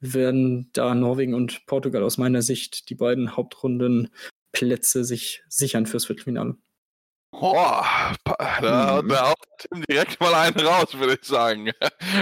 [0.00, 6.56] werden da Norwegen und Portugal aus meiner Sicht die beiden Hauptrundenplätze sich sichern fürs Viertelfinale.
[7.32, 9.08] Boah, da, mhm.
[9.08, 11.70] da haut Tim direkt mal einen raus, würde ich sagen.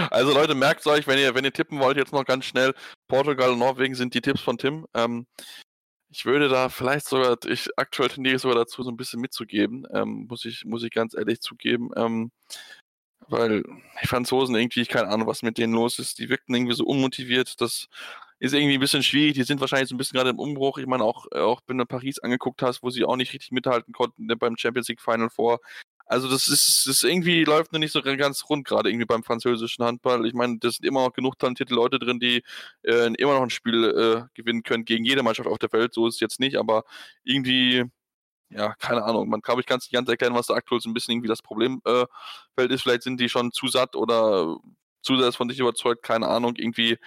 [0.09, 2.73] Also Leute, merkt euch, wenn ihr, wenn ihr tippen wollt, jetzt noch ganz schnell,
[3.07, 4.85] Portugal und Norwegen sind die Tipps von Tim.
[4.93, 5.25] Ähm,
[6.09, 10.27] ich würde da vielleicht sogar, ich aktuell tendiere sogar dazu, so ein bisschen mitzugeben, ähm,
[10.29, 11.91] muss ich, muss ich ganz ehrlich zugeben.
[11.95, 12.31] Ähm,
[13.27, 13.63] weil
[14.01, 16.85] die Franzosen irgendwie, ich keine Ahnung, was mit denen los ist, die wirkten irgendwie so
[16.85, 17.87] unmotiviert, das
[18.39, 19.33] ist irgendwie ein bisschen schwierig.
[19.33, 20.77] Die sind wahrscheinlich so ein bisschen gerade im Umbruch.
[20.77, 23.93] Ich meine, auch, auch wenn du Paris angeguckt hast, wo sie auch nicht richtig mithalten
[23.93, 25.59] konnten ne, beim Champions League Final vor.
[26.07, 29.83] Also das ist, das irgendwie läuft noch nicht so ganz rund gerade irgendwie beim französischen
[29.83, 30.25] Handball.
[30.27, 32.43] Ich meine, da sind immer noch genug talentierte Leute drin, die
[32.83, 35.93] äh, immer noch ein Spiel äh, gewinnen können gegen jede Mannschaft auf der Welt.
[35.93, 36.83] So ist es jetzt nicht, aber
[37.23, 37.85] irgendwie
[38.55, 39.29] ja, keine Ahnung.
[39.29, 41.27] Man glaube ich kann es nicht ganz erklären, was da aktuell so ein bisschen irgendwie
[41.27, 42.07] das Problemfeld
[42.57, 42.83] äh, ist.
[42.83, 44.57] Vielleicht sind die schon zu satt oder
[45.01, 46.55] zu sehr von sich überzeugt, keine Ahnung.
[46.55, 46.97] Irgendwie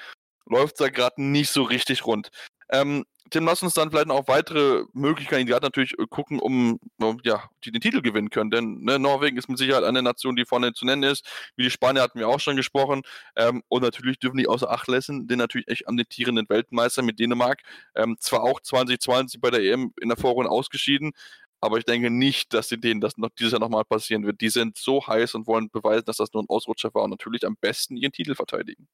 [0.47, 2.31] läuft es da gerade nicht so richtig rund.
[2.71, 6.81] Ähm, Tim, lass uns dann vielleicht noch weitere Möglichkeiten, die hat natürlich äh, gucken, um,
[6.99, 8.51] um ja, die den Titel gewinnen können.
[8.51, 11.27] Denn ne, Norwegen ist mit Sicherheit eine Nation, die vorne zu nennen ist.
[11.57, 13.03] Wie die Spanier hatten wir auch schon gesprochen.
[13.37, 17.63] Ähm, und natürlich dürfen die außer Acht lassen, den natürlich echt amtierenden Weltmeister mit Dänemark.
[17.95, 21.13] Ähm, zwar auch 2020 bei der EM in der Vorrunde ausgeschieden,
[21.61, 24.41] aber ich denke nicht, dass denen das noch dieses Jahr nochmal passieren wird.
[24.41, 27.45] Die sind so heiß und wollen beweisen, dass das nur ein Ausrutscher war und natürlich
[27.47, 28.89] am besten ihren Titel verteidigen.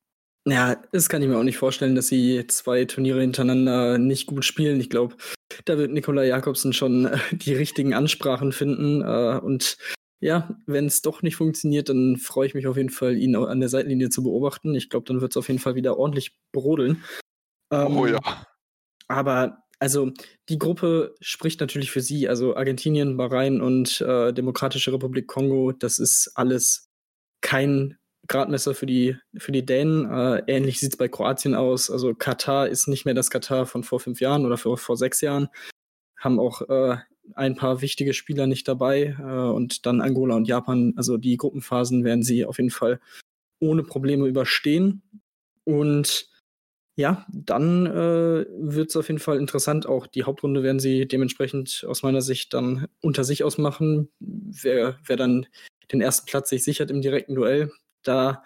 [0.46, 4.44] Ja, das kann ich mir auch nicht vorstellen, dass sie zwei Turniere hintereinander nicht gut
[4.44, 4.78] spielen.
[4.78, 5.16] Ich glaube,
[5.64, 9.00] da wird Nikola Jakobsen schon äh, die richtigen Ansprachen finden.
[9.00, 9.78] Äh, und
[10.20, 13.60] ja, wenn es doch nicht funktioniert, dann freue ich mich auf jeden Fall, ihn an
[13.60, 14.74] der Seitenlinie zu beobachten.
[14.74, 17.02] Ich glaube, dann wird es auf jeden Fall wieder ordentlich brodeln.
[17.70, 18.20] Ähm, oh ja.
[19.08, 20.12] Aber also
[20.48, 22.28] die Gruppe spricht natürlich für sie.
[22.28, 26.88] Also Argentinien, Bahrain und äh, Demokratische Republik Kongo, das ist alles
[27.40, 30.10] kein Gradmesser für die, für die Dänen.
[30.10, 31.90] Äh, ähnlich sieht es bei Kroatien aus.
[31.90, 35.20] Also Katar ist nicht mehr das Katar von vor fünf Jahren oder vor, vor sechs
[35.20, 35.48] Jahren.
[36.18, 36.96] Haben auch äh,
[37.34, 39.16] ein paar wichtige Spieler nicht dabei.
[39.18, 40.94] Äh, und dann Angola und Japan.
[40.96, 43.00] Also die Gruppenphasen werden sie auf jeden Fall
[43.60, 45.02] ohne Probleme überstehen.
[45.64, 46.28] Und
[46.96, 49.86] Ja, dann äh, wird es auf jeden Fall interessant.
[49.86, 54.10] Auch die Hauptrunde werden sie dementsprechend aus meiner Sicht dann unter sich ausmachen.
[54.20, 55.46] Wer, wer dann
[55.90, 57.72] den ersten Platz sich sichert im direkten Duell,
[58.04, 58.44] da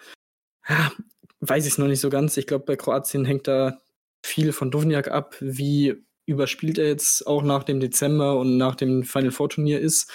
[0.69, 0.93] ja,
[1.41, 2.37] weiß ich es noch nicht so ganz.
[2.37, 3.81] Ich glaube, bei Kroatien hängt da
[4.25, 9.03] viel von Duvniak ab, wie überspielt er jetzt auch nach dem Dezember und nach dem
[9.03, 10.15] Final Four Turnier ist.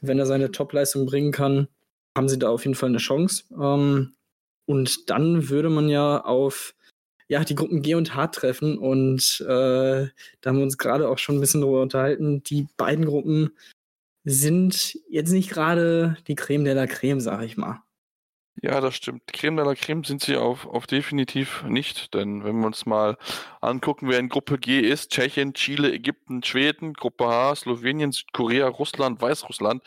[0.00, 1.68] Wenn er seine Topleistung bringen kann,
[2.16, 3.44] haben sie da auf jeden Fall eine Chance.
[3.60, 4.14] Ähm,
[4.66, 6.74] und dann würde man ja auf
[7.28, 8.78] ja, die Gruppen G und H treffen.
[8.78, 10.06] Und äh,
[10.40, 12.42] da haben wir uns gerade auch schon ein bisschen darüber unterhalten.
[12.44, 13.50] Die beiden Gruppen
[14.24, 17.82] sind jetzt nicht gerade die Creme de la Creme, sag ich mal.
[18.62, 19.22] Ja, das stimmt.
[19.32, 23.18] Creme de la Creme sind sie auf, auf definitiv nicht, denn wenn wir uns mal
[23.60, 29.20] angucken, wer in Gruppe G ist, Tschechien, Chile, Ägypten, Schweden, Gruppe H, Slowenien, Südkorea, Russland,
[29.20, 29.82] Weißrussland.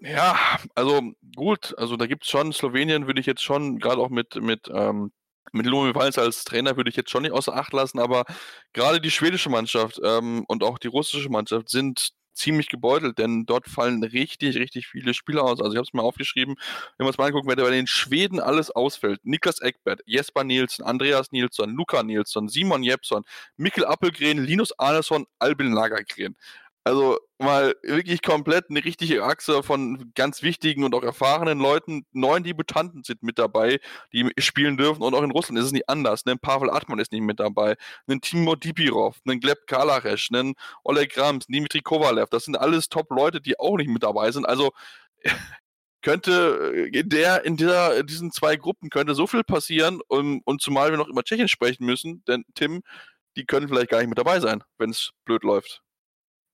[0.00, 0.38] Ja,
[0.74, 1.00] also
[1.36, 4.68] gut, also da gibt es schon, Slowenien würde ich jetzt schon, gerade auch mit, mit,
[4.72, 5.12] ähm,
[5.52, 8.24] mit Lumi Walz als Trainer würde ich jetzt schon nicht außer Acht lassen, aber
[8.72, 13.68] gerade die schwedische Mannschaft ähm, und auch die russische Mannschaft sind ziemlich gebeutelt, denn dort
[13.68, 15.60] fallen richtig, richtig viele Spieler aus.
[15.60, 16.54] Also ich habe es mal aufgeschrieben,
[16.96, 19.20] wenn wir uns mal angucken, wer bei den Schweden alles ausfällt.
[19.24, 23.24] Niklas Eckbert, Jesper Nielsen, Andreas Nilsson, Luca Nilsson, Simon Jepson,
[23.56, 26.36] Mikkel Appelgren, Linus Arneson, Albin Lagergren.
[26.84, 32.04] Also mal wirklich komplett eine richtige Achse von ganz wichtigen und auch erfahrenen Leuten.
[32.12, 33.78] Neun Debutanten sind mit dabei,
[34.12, 35.02] die spielen dürfen.
[35.02, 36.26] Und auch in Russland ist es nicht anders.
[36.26, 37.76] Ein Pavel Atman ist nicht mit dabei.
[38.08, 42.30] Ein Timo Dipirov, ein Gleb Kalaresch, ein Oleg Rams, Dimitri Kovalev.
[42.30, 44.46] Das sind alles Top-Leute, die auch nicht mit dabei sind.
[44.46, 44.72] Also
[46.02, 50.00] könnte äh, in der, in dieser, diesen zwei Gruppen könnte so viel passieren.
[50.08, 52.82] Und, und zumal wir noch über Tschechien sprechen müssen, denn Tim,
[53.36, 55.82] die können vielleicht gar nicht mit dabei sein, wenn es blöd läuft.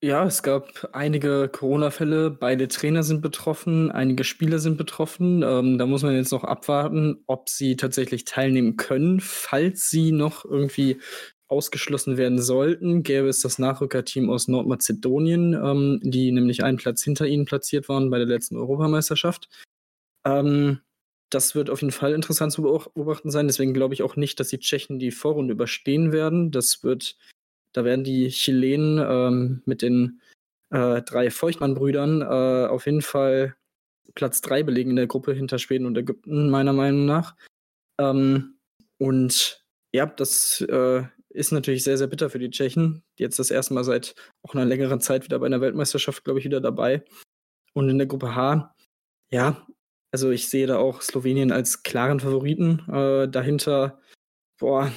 [0.00, 2.30] Ja, es gab einige Corona-Fälle.
[2.30, 5.42] Beide Trainer sind betroffen, einige Spieler sind betroffen.
[5.42, 9.18] Ähm, da muss man jetzt noch abwarten, ob sie tatsächlich teilnehmen können.
[9.18, 11.00] Falls sie noch irgendwie
[11.48, 17.26] ausgeschlossen werden sollten, gäbe es das Nachrückerteam aus Nordmazedonien, ähm, die nämlich einen Platz hinter
[17.26, 19.48] ihnen platziert waren bei der letzten Europameisterschaft.
[20.24, 20.78] Ähm,
[21.30, 23.48] das wird auf jeden Fall interessant zu beobachten sein.
[23.48, 26.52] Deswegen glaube ich auch nicht, dass die Tschechen die Vorrunde überstehen werden.
[26.52, 27.16] Das wird
[27.72, 30.20] da werden die Chilenen ähm, mit den
[30.70, 33.56] äh, drei Feuchtmann-Brüdern äh, auf jeden Fall
[34.14, 37.36] Platz 3 belegen in der Gruppe hinter Schweden und Ägypten, meiner Meinung nach.
[38.00, 38.58] Ähm,
[38.98, 43.02] und ja, das äh, ist natürlich sehr, sehr bitter für die Tschechen.
[43.18, 46.38] Die jetzt das erste Mal seit auch einer längeren Zeit wieder bei einer Weltmeisterschaft, glaube
[46.40, 47.04] ich, wieder dabei.
[47.74, 48.74] Und in der Gruppe H,
[49.30, 49.66] ja,
[50.10, 52.80] also ich sehe da auch Slowenien als klaren Favoriten.
[52.90, 54.00] Äh, dahinter
[54.58, 54.90] Boah,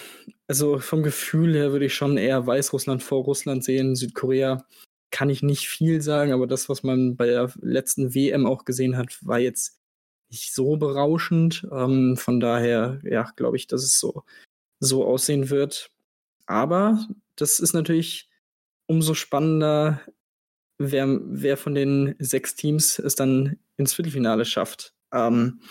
[0.51, 3.95] also vom Gefühl her würde ich schon eher Weißrussland vor Russland sehen.
[3.95, 4.65] Südkorea
[5.09, 8.97] kann ich nicht viel sagen, aber das, was man bei der letzten WM auch gesehen
[8.97, 9.79] hat, war jetzt
[10.29, 11.65] nicht so berauschend.
[11.71, 14.23] Ähm, von daher, ja, glaube ich, dass es so,
[14.81, 15.89] so aussehen wird.
[16.47, 18.29] Aber das ist natürlich
[18.87, 20.01] umso spannender,
[20.77, 24.93] wer, wer von den sechs Teams es dann ins Viertelfinale schafft.
[25.13, 25.61] Ähm,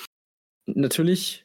[0.64, 1.44] natürlich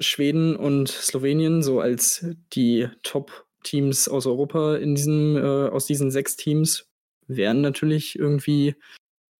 [0.00, 6.36] Schweden und Slowenien so als die Top-Teams aus Europa in diesem, äh, aus diesen sechs
[6.36, 6.88] Teams
[7.28, 8.76] wären natürlich irgendwie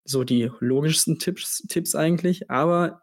[0.04, 2.50] so die logischsten Tipps, Tipps eigentlich.
[2.50, 3.02] Aber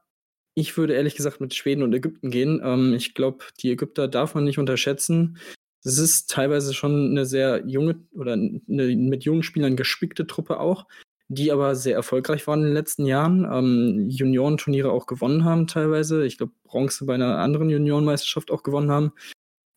[0.56, 2.62] ich würde ehrlich gesagt mit Schweden und Ägypten gehen.
[2.64, 5.38] Ähm, ich glaube, die Ägypter darf man nicht unterschätzen.
[5.84, 10.86] Es ist teilweise schon eine sehr junge oder eine mit jungen Spielern gespickte Truppe auch
[11.34, 16.26] die aber sehr erfolgreich waren in den letzten Jahren, ähm, Juniorenturniere auch gewonnen haben teilweise.
[16.26, 19.14] Ich glaube, Bronze bei einer anderen Juniorenmeisterschaft auch gewonnen haben.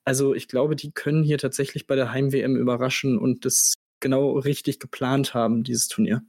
[0.05, 4.79] Also ich glaube, die können hier tatsächlich bei der Heim-WM überraschen und das genau richtig
[4.79, 6.23] geplant haben, dieses Turnier.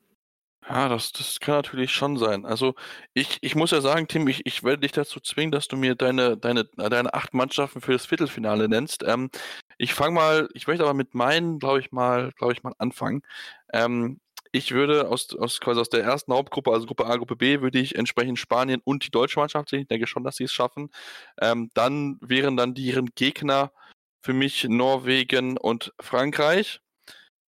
[0.69, 2.45] Ja, das, das kann natürlich schon sein.
[2.45, 2.75] Also
[3.13, 5.95] ich, ich muss ja sagen, Tim, ich, ich werde dich dazu zwingen, dass du mir
[5.95, 9.03] deine, deine, deine acht Mannschaften für das Viertelfinale nennst.
[9.05, 9.29] Ähm,
[9.77, 13.21] ich fange mal, ich möchte aber mit meinen, glaube ich mal, glaube ich mal anfangen.
[13.71, 14.19] Ähm,
[14.51, 17.79] ich würde aus, aus, quasi aus der ersten Hauptgruppe, also Gruppe A, Gruppe B, würde
[17.79, 19.81] ich entsprechend Spanien und die deutsche Mannschaft sehen.
[19.81, 20.89] Ich denke schon, dass sie es schaffen.
[21.41, 23.71] Ähm, dann wären dann deren Gegner
[24.21, 26.81] für mich Norwegen und Frankreich.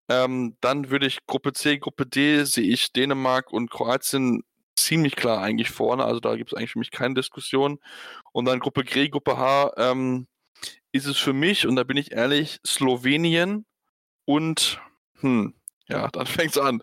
[0.08, 4.42] Ähm, dann würde ich Gruppe C, Gruppe D sehe ich Dänemark und Kroatien
[4.76, 6.04] ziemlich klar eigentlich vorne.
[6.04, 7.78] Also da gibt es eigentlich für mich keine Diskussion.
[8.32, 10.26] Und dann Gruppe G, Gruppe H ähm,
[10.92, 13.66] ist es für mich, und da bin ich ehrlich, Slowenien
[14.24, 14.80] und
[15.20, 15.54] hm,
[15.88, 16.82] ja, dann fängt's an.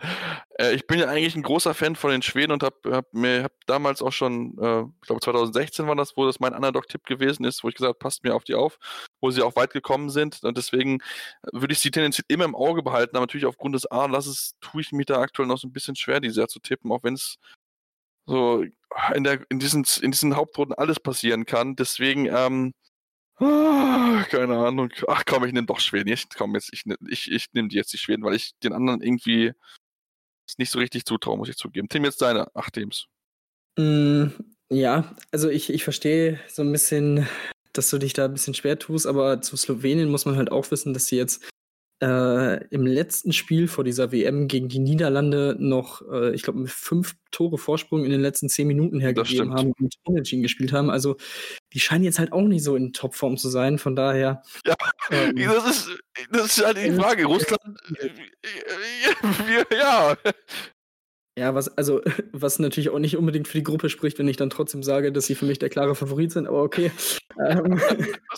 [0.59, 3.43] Äh, ich bin ja eigentlich ein großer Fan von den Schweden und habe hab mir
[3.43, 7.45] hab damals auch schon, äh, ich glaube 2016 war das, wo das mein Underdog-Tipp gewesen
[7.45, 8.77] ist, wo ich gesagt habe, passt mir auf die auf,
[9.21, 10.43] wo sie auch weit gekommen sind.
[10.43, 10.99] Und deswegen
[11.51, 14.91] würde ich sie tendenziell immer im Auge behalten, aber natürlich aufgrund des A-Lasses tue ich
[14.91, 17.37] mich da aktuell noch so ein bisschen schwer, die sehr zu tippen, auch wenn es
[18.25, 18.63] so
[19.13, 21.75] in, der, in, diesen, in diesen Hauptrunden alles passieren kann.
[21.75, 22.73] Deswegen ähm,
[23.37, 24.91] Ah, keine Ahnung.
[25.07, 26.09] Ach komm, ich nehme doch Schweden.
[26.09, 29.53] Ich, komm, jetzt, ich, ich, ich nehme jetzt die Schweden, weil ich den anderen irgendwie
[30.57, 31.89] nicht so richtig zutraue, muss ich zugeben.
[31.89, 33.07] Tim, jetzt deine acht Teams.
[33.77, 34.27] Mm,
[34.69, 37.27] ja, also ich, ich verstehe so ein bisschen,
[37.73, 40.71] dass du dich da ein bisschen schwer tust, aber zu Slowenien muss man halt auch
[40.71, 41.43] wissen, dass sie jetzt
[42.05, 46.69] äh, im letzten Spiel vor dieser WM gegen die Niederlande noch, äh, ich glaube, mit
[46.69, 50.91] fünf Tore Vorsprung in den letzten zehn Minuten hergegeben haben und Unentschieden gespielt haben.
[50.91, 51.17] Also
[51.73, 53.79] die scheinen jetzt halt auch nicht so in Topform zu sein.
[53.79, 54.43] Von daher.
[54.65, 54.75] Ja,
[55.09, 55.89] ähm, das, ist,
[56.31, 57.25] das ist halt die Frage.
[57.25, 57.61] Russland.
[57.99, 60.15] Äh, äh, ja,
[61.37, 64.49] ja, was, also, was natürlich auch nicht unbedingt für die Gruppe spricht, wenn ich dann
[64.49, 66.91] trotzdem sage, dass sie für mich der klare Favorit sind, aber okay.
[67.47, 67.79] Ähm.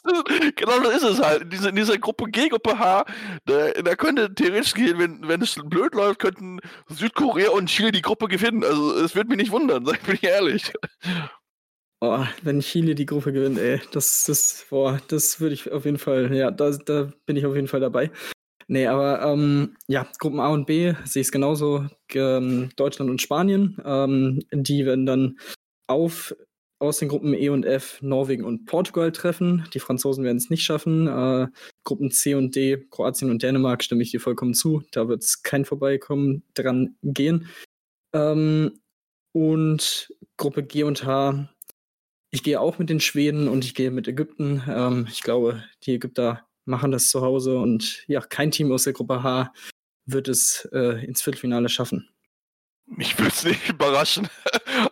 [0.55, 1.43] genau das ist es halt.
[1.43, 3.05] In dieser, in dieser Gruppe G, Gruppe H,
[3.45, 8.01] da, da könnte theoretisch gehen, wenn, wenn es blöd läuft, könnten Südkorea und Chile die
[8.01, 8.63] Gruppe gewinnen.
[8.63, 10.73] Also, es würde mich nicht wundern, sag ich ehrlich.
[11.99, 15.97] Oh, wenn Chile die Gruppe gewinnt, ey, das, das, boah, das würde ich auf jeden
[15.97, 18.11] Fall, ja, da, da bin ich auf jeden Fall dabei.
[18.69, 21.87] Nee, aber ähm, ja, Gruppen A und B sehe ich es genauso.
[22.13, 23.81] Ähm, Deutschland und Spanien.
[23.85, 25.39] Ähm, die werden dann
[25.87, 26.35] auf
[26.79, 29.67] aus den Gruppen E und F Norwegen und Portugal treffen.
[29.73, 31.07] Die Franzosen werden es nicht schaffen.
[31.07, 31.47] Äh,
[31.83, 34.83] Gruppen C und D, Kroatien und Dänemark, stimme ich dir vollkommen zu.
[34.91, 37.47] Da wird es kein Vorbeikommen dran gehen.
[38.13, 38.79] Ähm,
[39.33, 41.49] und Gruppe G und H,
[42.31, 44.61] ich gehe auch mit den Schweden und ich gehe mit Ägypten.
[44.67, 48.93] Ähm, ich glaube, die Ägypter machen das zu Hause und ja, kein Team aus der
[48.93, 49.53] Gruppe H
[50.05, 52.09] wird es äh, ins Viertelfinale schaffen.
[52.89, 54.29] Mich würde es nicht überraschen,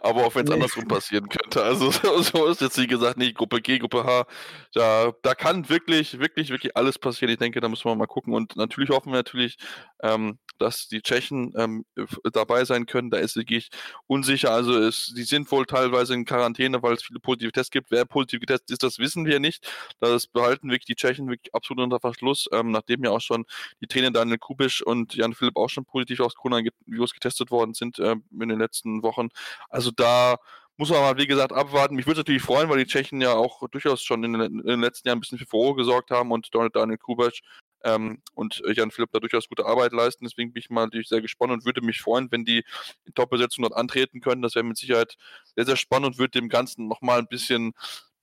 [0.02, 0.56] aber auch wenn es nee.
[0.56, 1.64] andersrum passieren könnte.
[1.64, 4.28] Also so, so, ist jetzt wie gesagt nicht Gruppe G, Gruppe H.
[4.74, 7.32] Da, da kann wirklich, wirklich, wirklich alles passieren.
[7.32, 8.34] Ich denke, da müssen wir mal gucken.
[8.34, 9.56] Und natürlich hoffen wir natürlich,
[10.04, 11.86] ähm, dass die Tschechen ähm,
[12.34, 13.12] dabei sein können.
[13.12, 13.70] Da ist wirklich
[14.08, 14.52] unsicher.
[14.52, 17.92] Also es, die sind wohl teilweise in Quarantäne, weil es viele positive Tests gibt.
[17.92, 19.70] Wer positiv getestet ist, das wissen wir nicht.
[20.02, 23.46] Das behalten wirklich die Tschechen wirklich absolut unter Verschluss, ähm, nachdem ja auch schon
[23.82, 27.85] die Trainer Daniel Kubisch und Jan Philipp auch schon positiv aus Coronavirus getestet worden sind
[27.94, 29.30] äh, in den letzten Wochen.
[29.70, 30.38] Also da
[30.78, 31.96] muss man mal, wie gesagt, abwarten.
[31.96, 34.66] Mich würde es natürlich freuen, weil die Tschechen ja auch durchaus schon in den, in
[34.66, 37.40] den, letzten Jahren ein bisschen für Furore gesorgt haben und Daniel Kubac
[37.86, 40.26] ähm, und Jan Philipp da durchaus gute Arbeit leisten.
[40.26, 42.66] Deswegen bin ich mal natürlich sehr gespannt und würde mich freuen, wenn die
[43.06, 44.42] in Top-Besetzung dort antreten können.
[44.42, 45.16] Das wäre mit Sicherheit
[45.56, 47.74] sehr, sehr spannend und würde dem Ganzen nochmal ein bisschen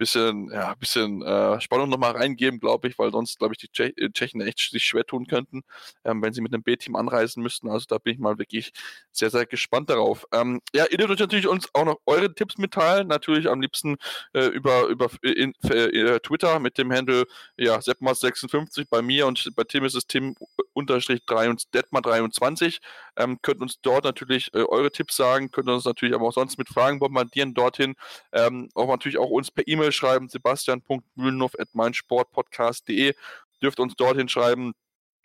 [0.02, 3.96] bisschen, ja, bisschen äh, Spannung nochmal reingeben, glaube ich, weil sonst, glaube ich, die Tsche
[3.96, 5.62] äh, Tschechen echt sich schwer tun könnten,
[6.04, 7.68] ähm, wenn sie mit einem B-Team anreisen müssten.
[7.68, 8.72] Also da bin ich mal wirklich
[9.12, 10.26] sehr, sehr gespannt darauf.
[10.32, 13.06] Ähm, ja, ihr dürft natürlich uns auch noch eure Tipps mitteilen.
[13.06, 13.96] Natürlich am liebsten
[14.32, 17.24] äh, über, über in, äh, Twitter mit dem Handle
[17.56, 20.34] ja, Seppmas56 bei mir und bei Tim ist es Tim
[20.72, 22.80] unterstrich 3 und Detmar23.
[23.16, 26.58] Ähm, könnt uns dort natürlich äh, eure Tipps sagen, könnt uns natürlich aber auch sonst
[26.58, 27.94] mit Fragen bombardieren dorthin.
[28.32, 33.14] Ähm, auch natürlich auch uns per E-Mail schreiben, sebastian.mühlenhoff.meinsportpodcast.de.
[33.62, 34.74] Dürft uns dorthin schreiben,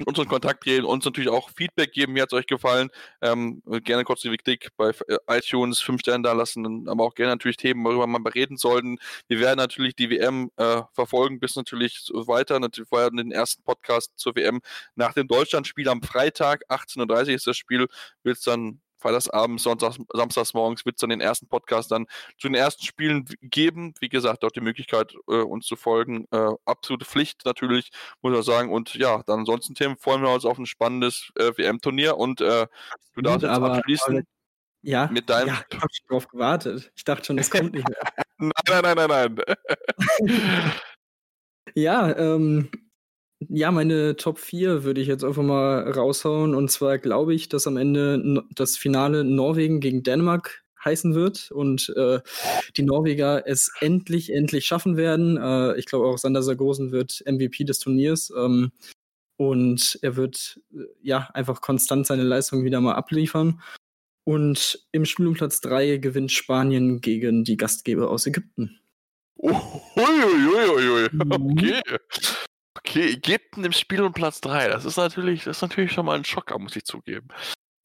[0.06, 2.90] uns in Kontakt treten, uns natürlich auch Feedback geben, wie hat es euch gefallen.
[3.22, 7.34] Ähm, gerne kurz die Kritik bei äh, iTunes, 5 Sterne da lassen, aber auch gerne
[7.34, 8.98] natürlich Themen, worüber mal reden sollten.
[9.28, 12.60] Wir werden natürlich die WM äh, verfolgen, bis natürlich weiter.
[12.60, 14.62] Natürlich war den ersten Podcast zur WM
[14.96, 17.88] nach dem Deutschlandspiel am Freitag, 18.30 Uhr ist das Spiel,
[18.24, 22.06] wird es dann Freitagsabends, Sonntags, samstags morgens wird es dann den ersten Podcast dann
[22.38, 23.94] zu den ersten Spielen geben.
[24.00, 26.26] Wie gesagt, dort die Möglichkeit, äh, uns zu folgen.
[26.32, 27.92] Äh, absolute Pflicht natürlich,
[28.22, 28.72] muss man sagen.
[28.72, 32.68] Und ja, dann ansonsten, Tim, freuen wir uns auf ein spannendes äh, WM-Turnier und äh,
[33.14, 34.18] du darfst jetzt aber, abschließen.
[34.18, 34.26] Aber,
[34.84, 35.48] ja, mit deinem.
[35.48, 36.92] Ja, ich habe drauf gewartet.
[36.96, 37.98] Ich dachte schon, es kommt nicht mehr.
[38.38, 39.38] nein, nein, nein, nein,
[40.20, 40.72] nein.
[41.76, 42.70] ja, ähm,
[43.40, 46.56] ja, meine Top 4 würde ich jetzt einfach mal raushauen.
[46.56, 51.94] Und zwar glaube ich, dass am Ende das Finale Norwegen gegen Dänemark heißen wird und
[51.96, 52.20] äh,
[52.78, 55.38] die Norweger es endlich, endlich schaffen werden.
[55.38, 58.32] Äh, ich glaube auch Sander Sargosen wird MVP des Turniers.
[58.36, 58.72] Ähm,
[59.38, 63.62] und er wird äh, ja einfach konstant seine Leistung wieder mal abliefern.
[64.24, 68.80] Und im Spiel um Platz 3 gewinnt Spanien gegen die Gastgeber aus Ägypten.
[69.40, 71.32] Uiuiuiui, mhm.
[71.32, 71.82] okay.
[72.88, 74.70] Okay, Ägypten im Spiel um Platz 3.
[74.70, 77.28] Das ist natürlich, das ist natürlich schon mal ein Schocker, muss ich zugeben.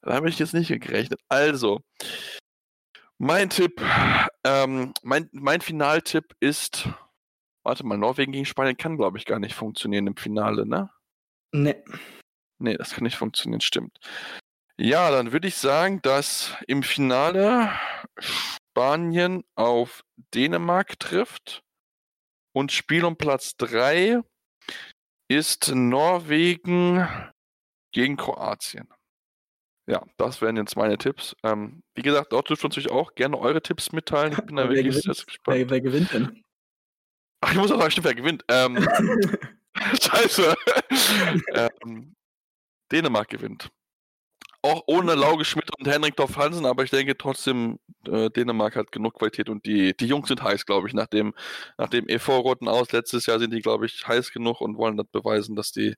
[0.00, 1.18] Da habe ich jetzt nicht gerechnet.
[1.28, 1.80] Also,
[3.18, 3.82] mein Tipp,
[4.44, 6.88] ähm, mein, mein Finaltipp ist,
[7.64, 10.88] warte mal, Norwegen gegen Spanien kann, glaube ich, gar nicht funktionieren im Finale, ne?
[11.52, 11.82] Ne.
[12.60, 13.98] Ne, das kann nicht funktionieren, stimmt.
[14.78, 17.72] Ja, dann würde ich sagen, dass im Finale
[18.20, 21.64] Spanien auf Dänemark trifft
[22.52, 24.22] und Spiel um Platz 3
[25.34, 27.06] ist Norwegen
[27.92, 28.88] gegen Kroatien.
[29.86, 31.34] Ja, das wären jetzt meine Tipps.
[31.42, 34.32] Ähm, wie gesagt, dort dürft ihr uns natürlich auch gerne eure Tipps mitteilen.
[34.32, 35.58] Ich bin da wirklich sehr gespannt.
[35.58, 36.42] Wer, wer gewinnt denn?
[37.40, 38.44] Ach, ich muss auch sagen, stimmt, wer gewinnt.
[38.48, 38.76] Ähm,
[40.00, 40.54] scheiße.
[41.54, 42.14] ähm,
[42.90, 43.70] Dänemark gewinnt.
[44.64, 48.92] Auch ohne Lauge Schmidt und Henrik Dorf Hansen, aber ich denke trotzdem, äh, Dänemark hat
[48.92, 50.94] genug Qualität und die, die Jungs sind heiß, glaube ich.
[50.94, 51.34] Nach dem,
[51.78, 55.08] nach dem EV-Roten aus letztes Jahr sind die, glaube ich, heiß genug und wollen das
[55.08, 55.96] beweisen, dass die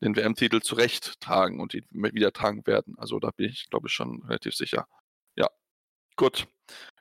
[0.00, 2.94] den WM-Titel zurecht tragen und die wieder tragen werden.
[2.98, 4.86] Also da bin ich, glaube ich, schon relativ sicher.
[5.36, 5.48] Ja,
[6.16, 6.46] gut.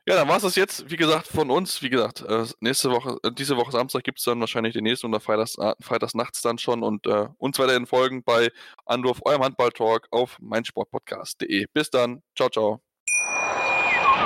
[0.07, 1.81] Ja, dann war es das jetzt, wie gesagt, von uns.
[1.81, 5.07] Wie gesagt, äh, nächste Woche, äh, diese Woche Samstag gibt es dann wahrscheinlich den nächsten
[5.07, 8.49] oder Freitags, äh, Freitags nachts dann schon und äh, uns weiterhin folgen bei
[8.85, 11.65] Andorf, eurem Handball-Talk auf meinsportpodcast.de.
[11.73, 12.23] Bis dann.
[12.37, 12.86] Ciao, ciao.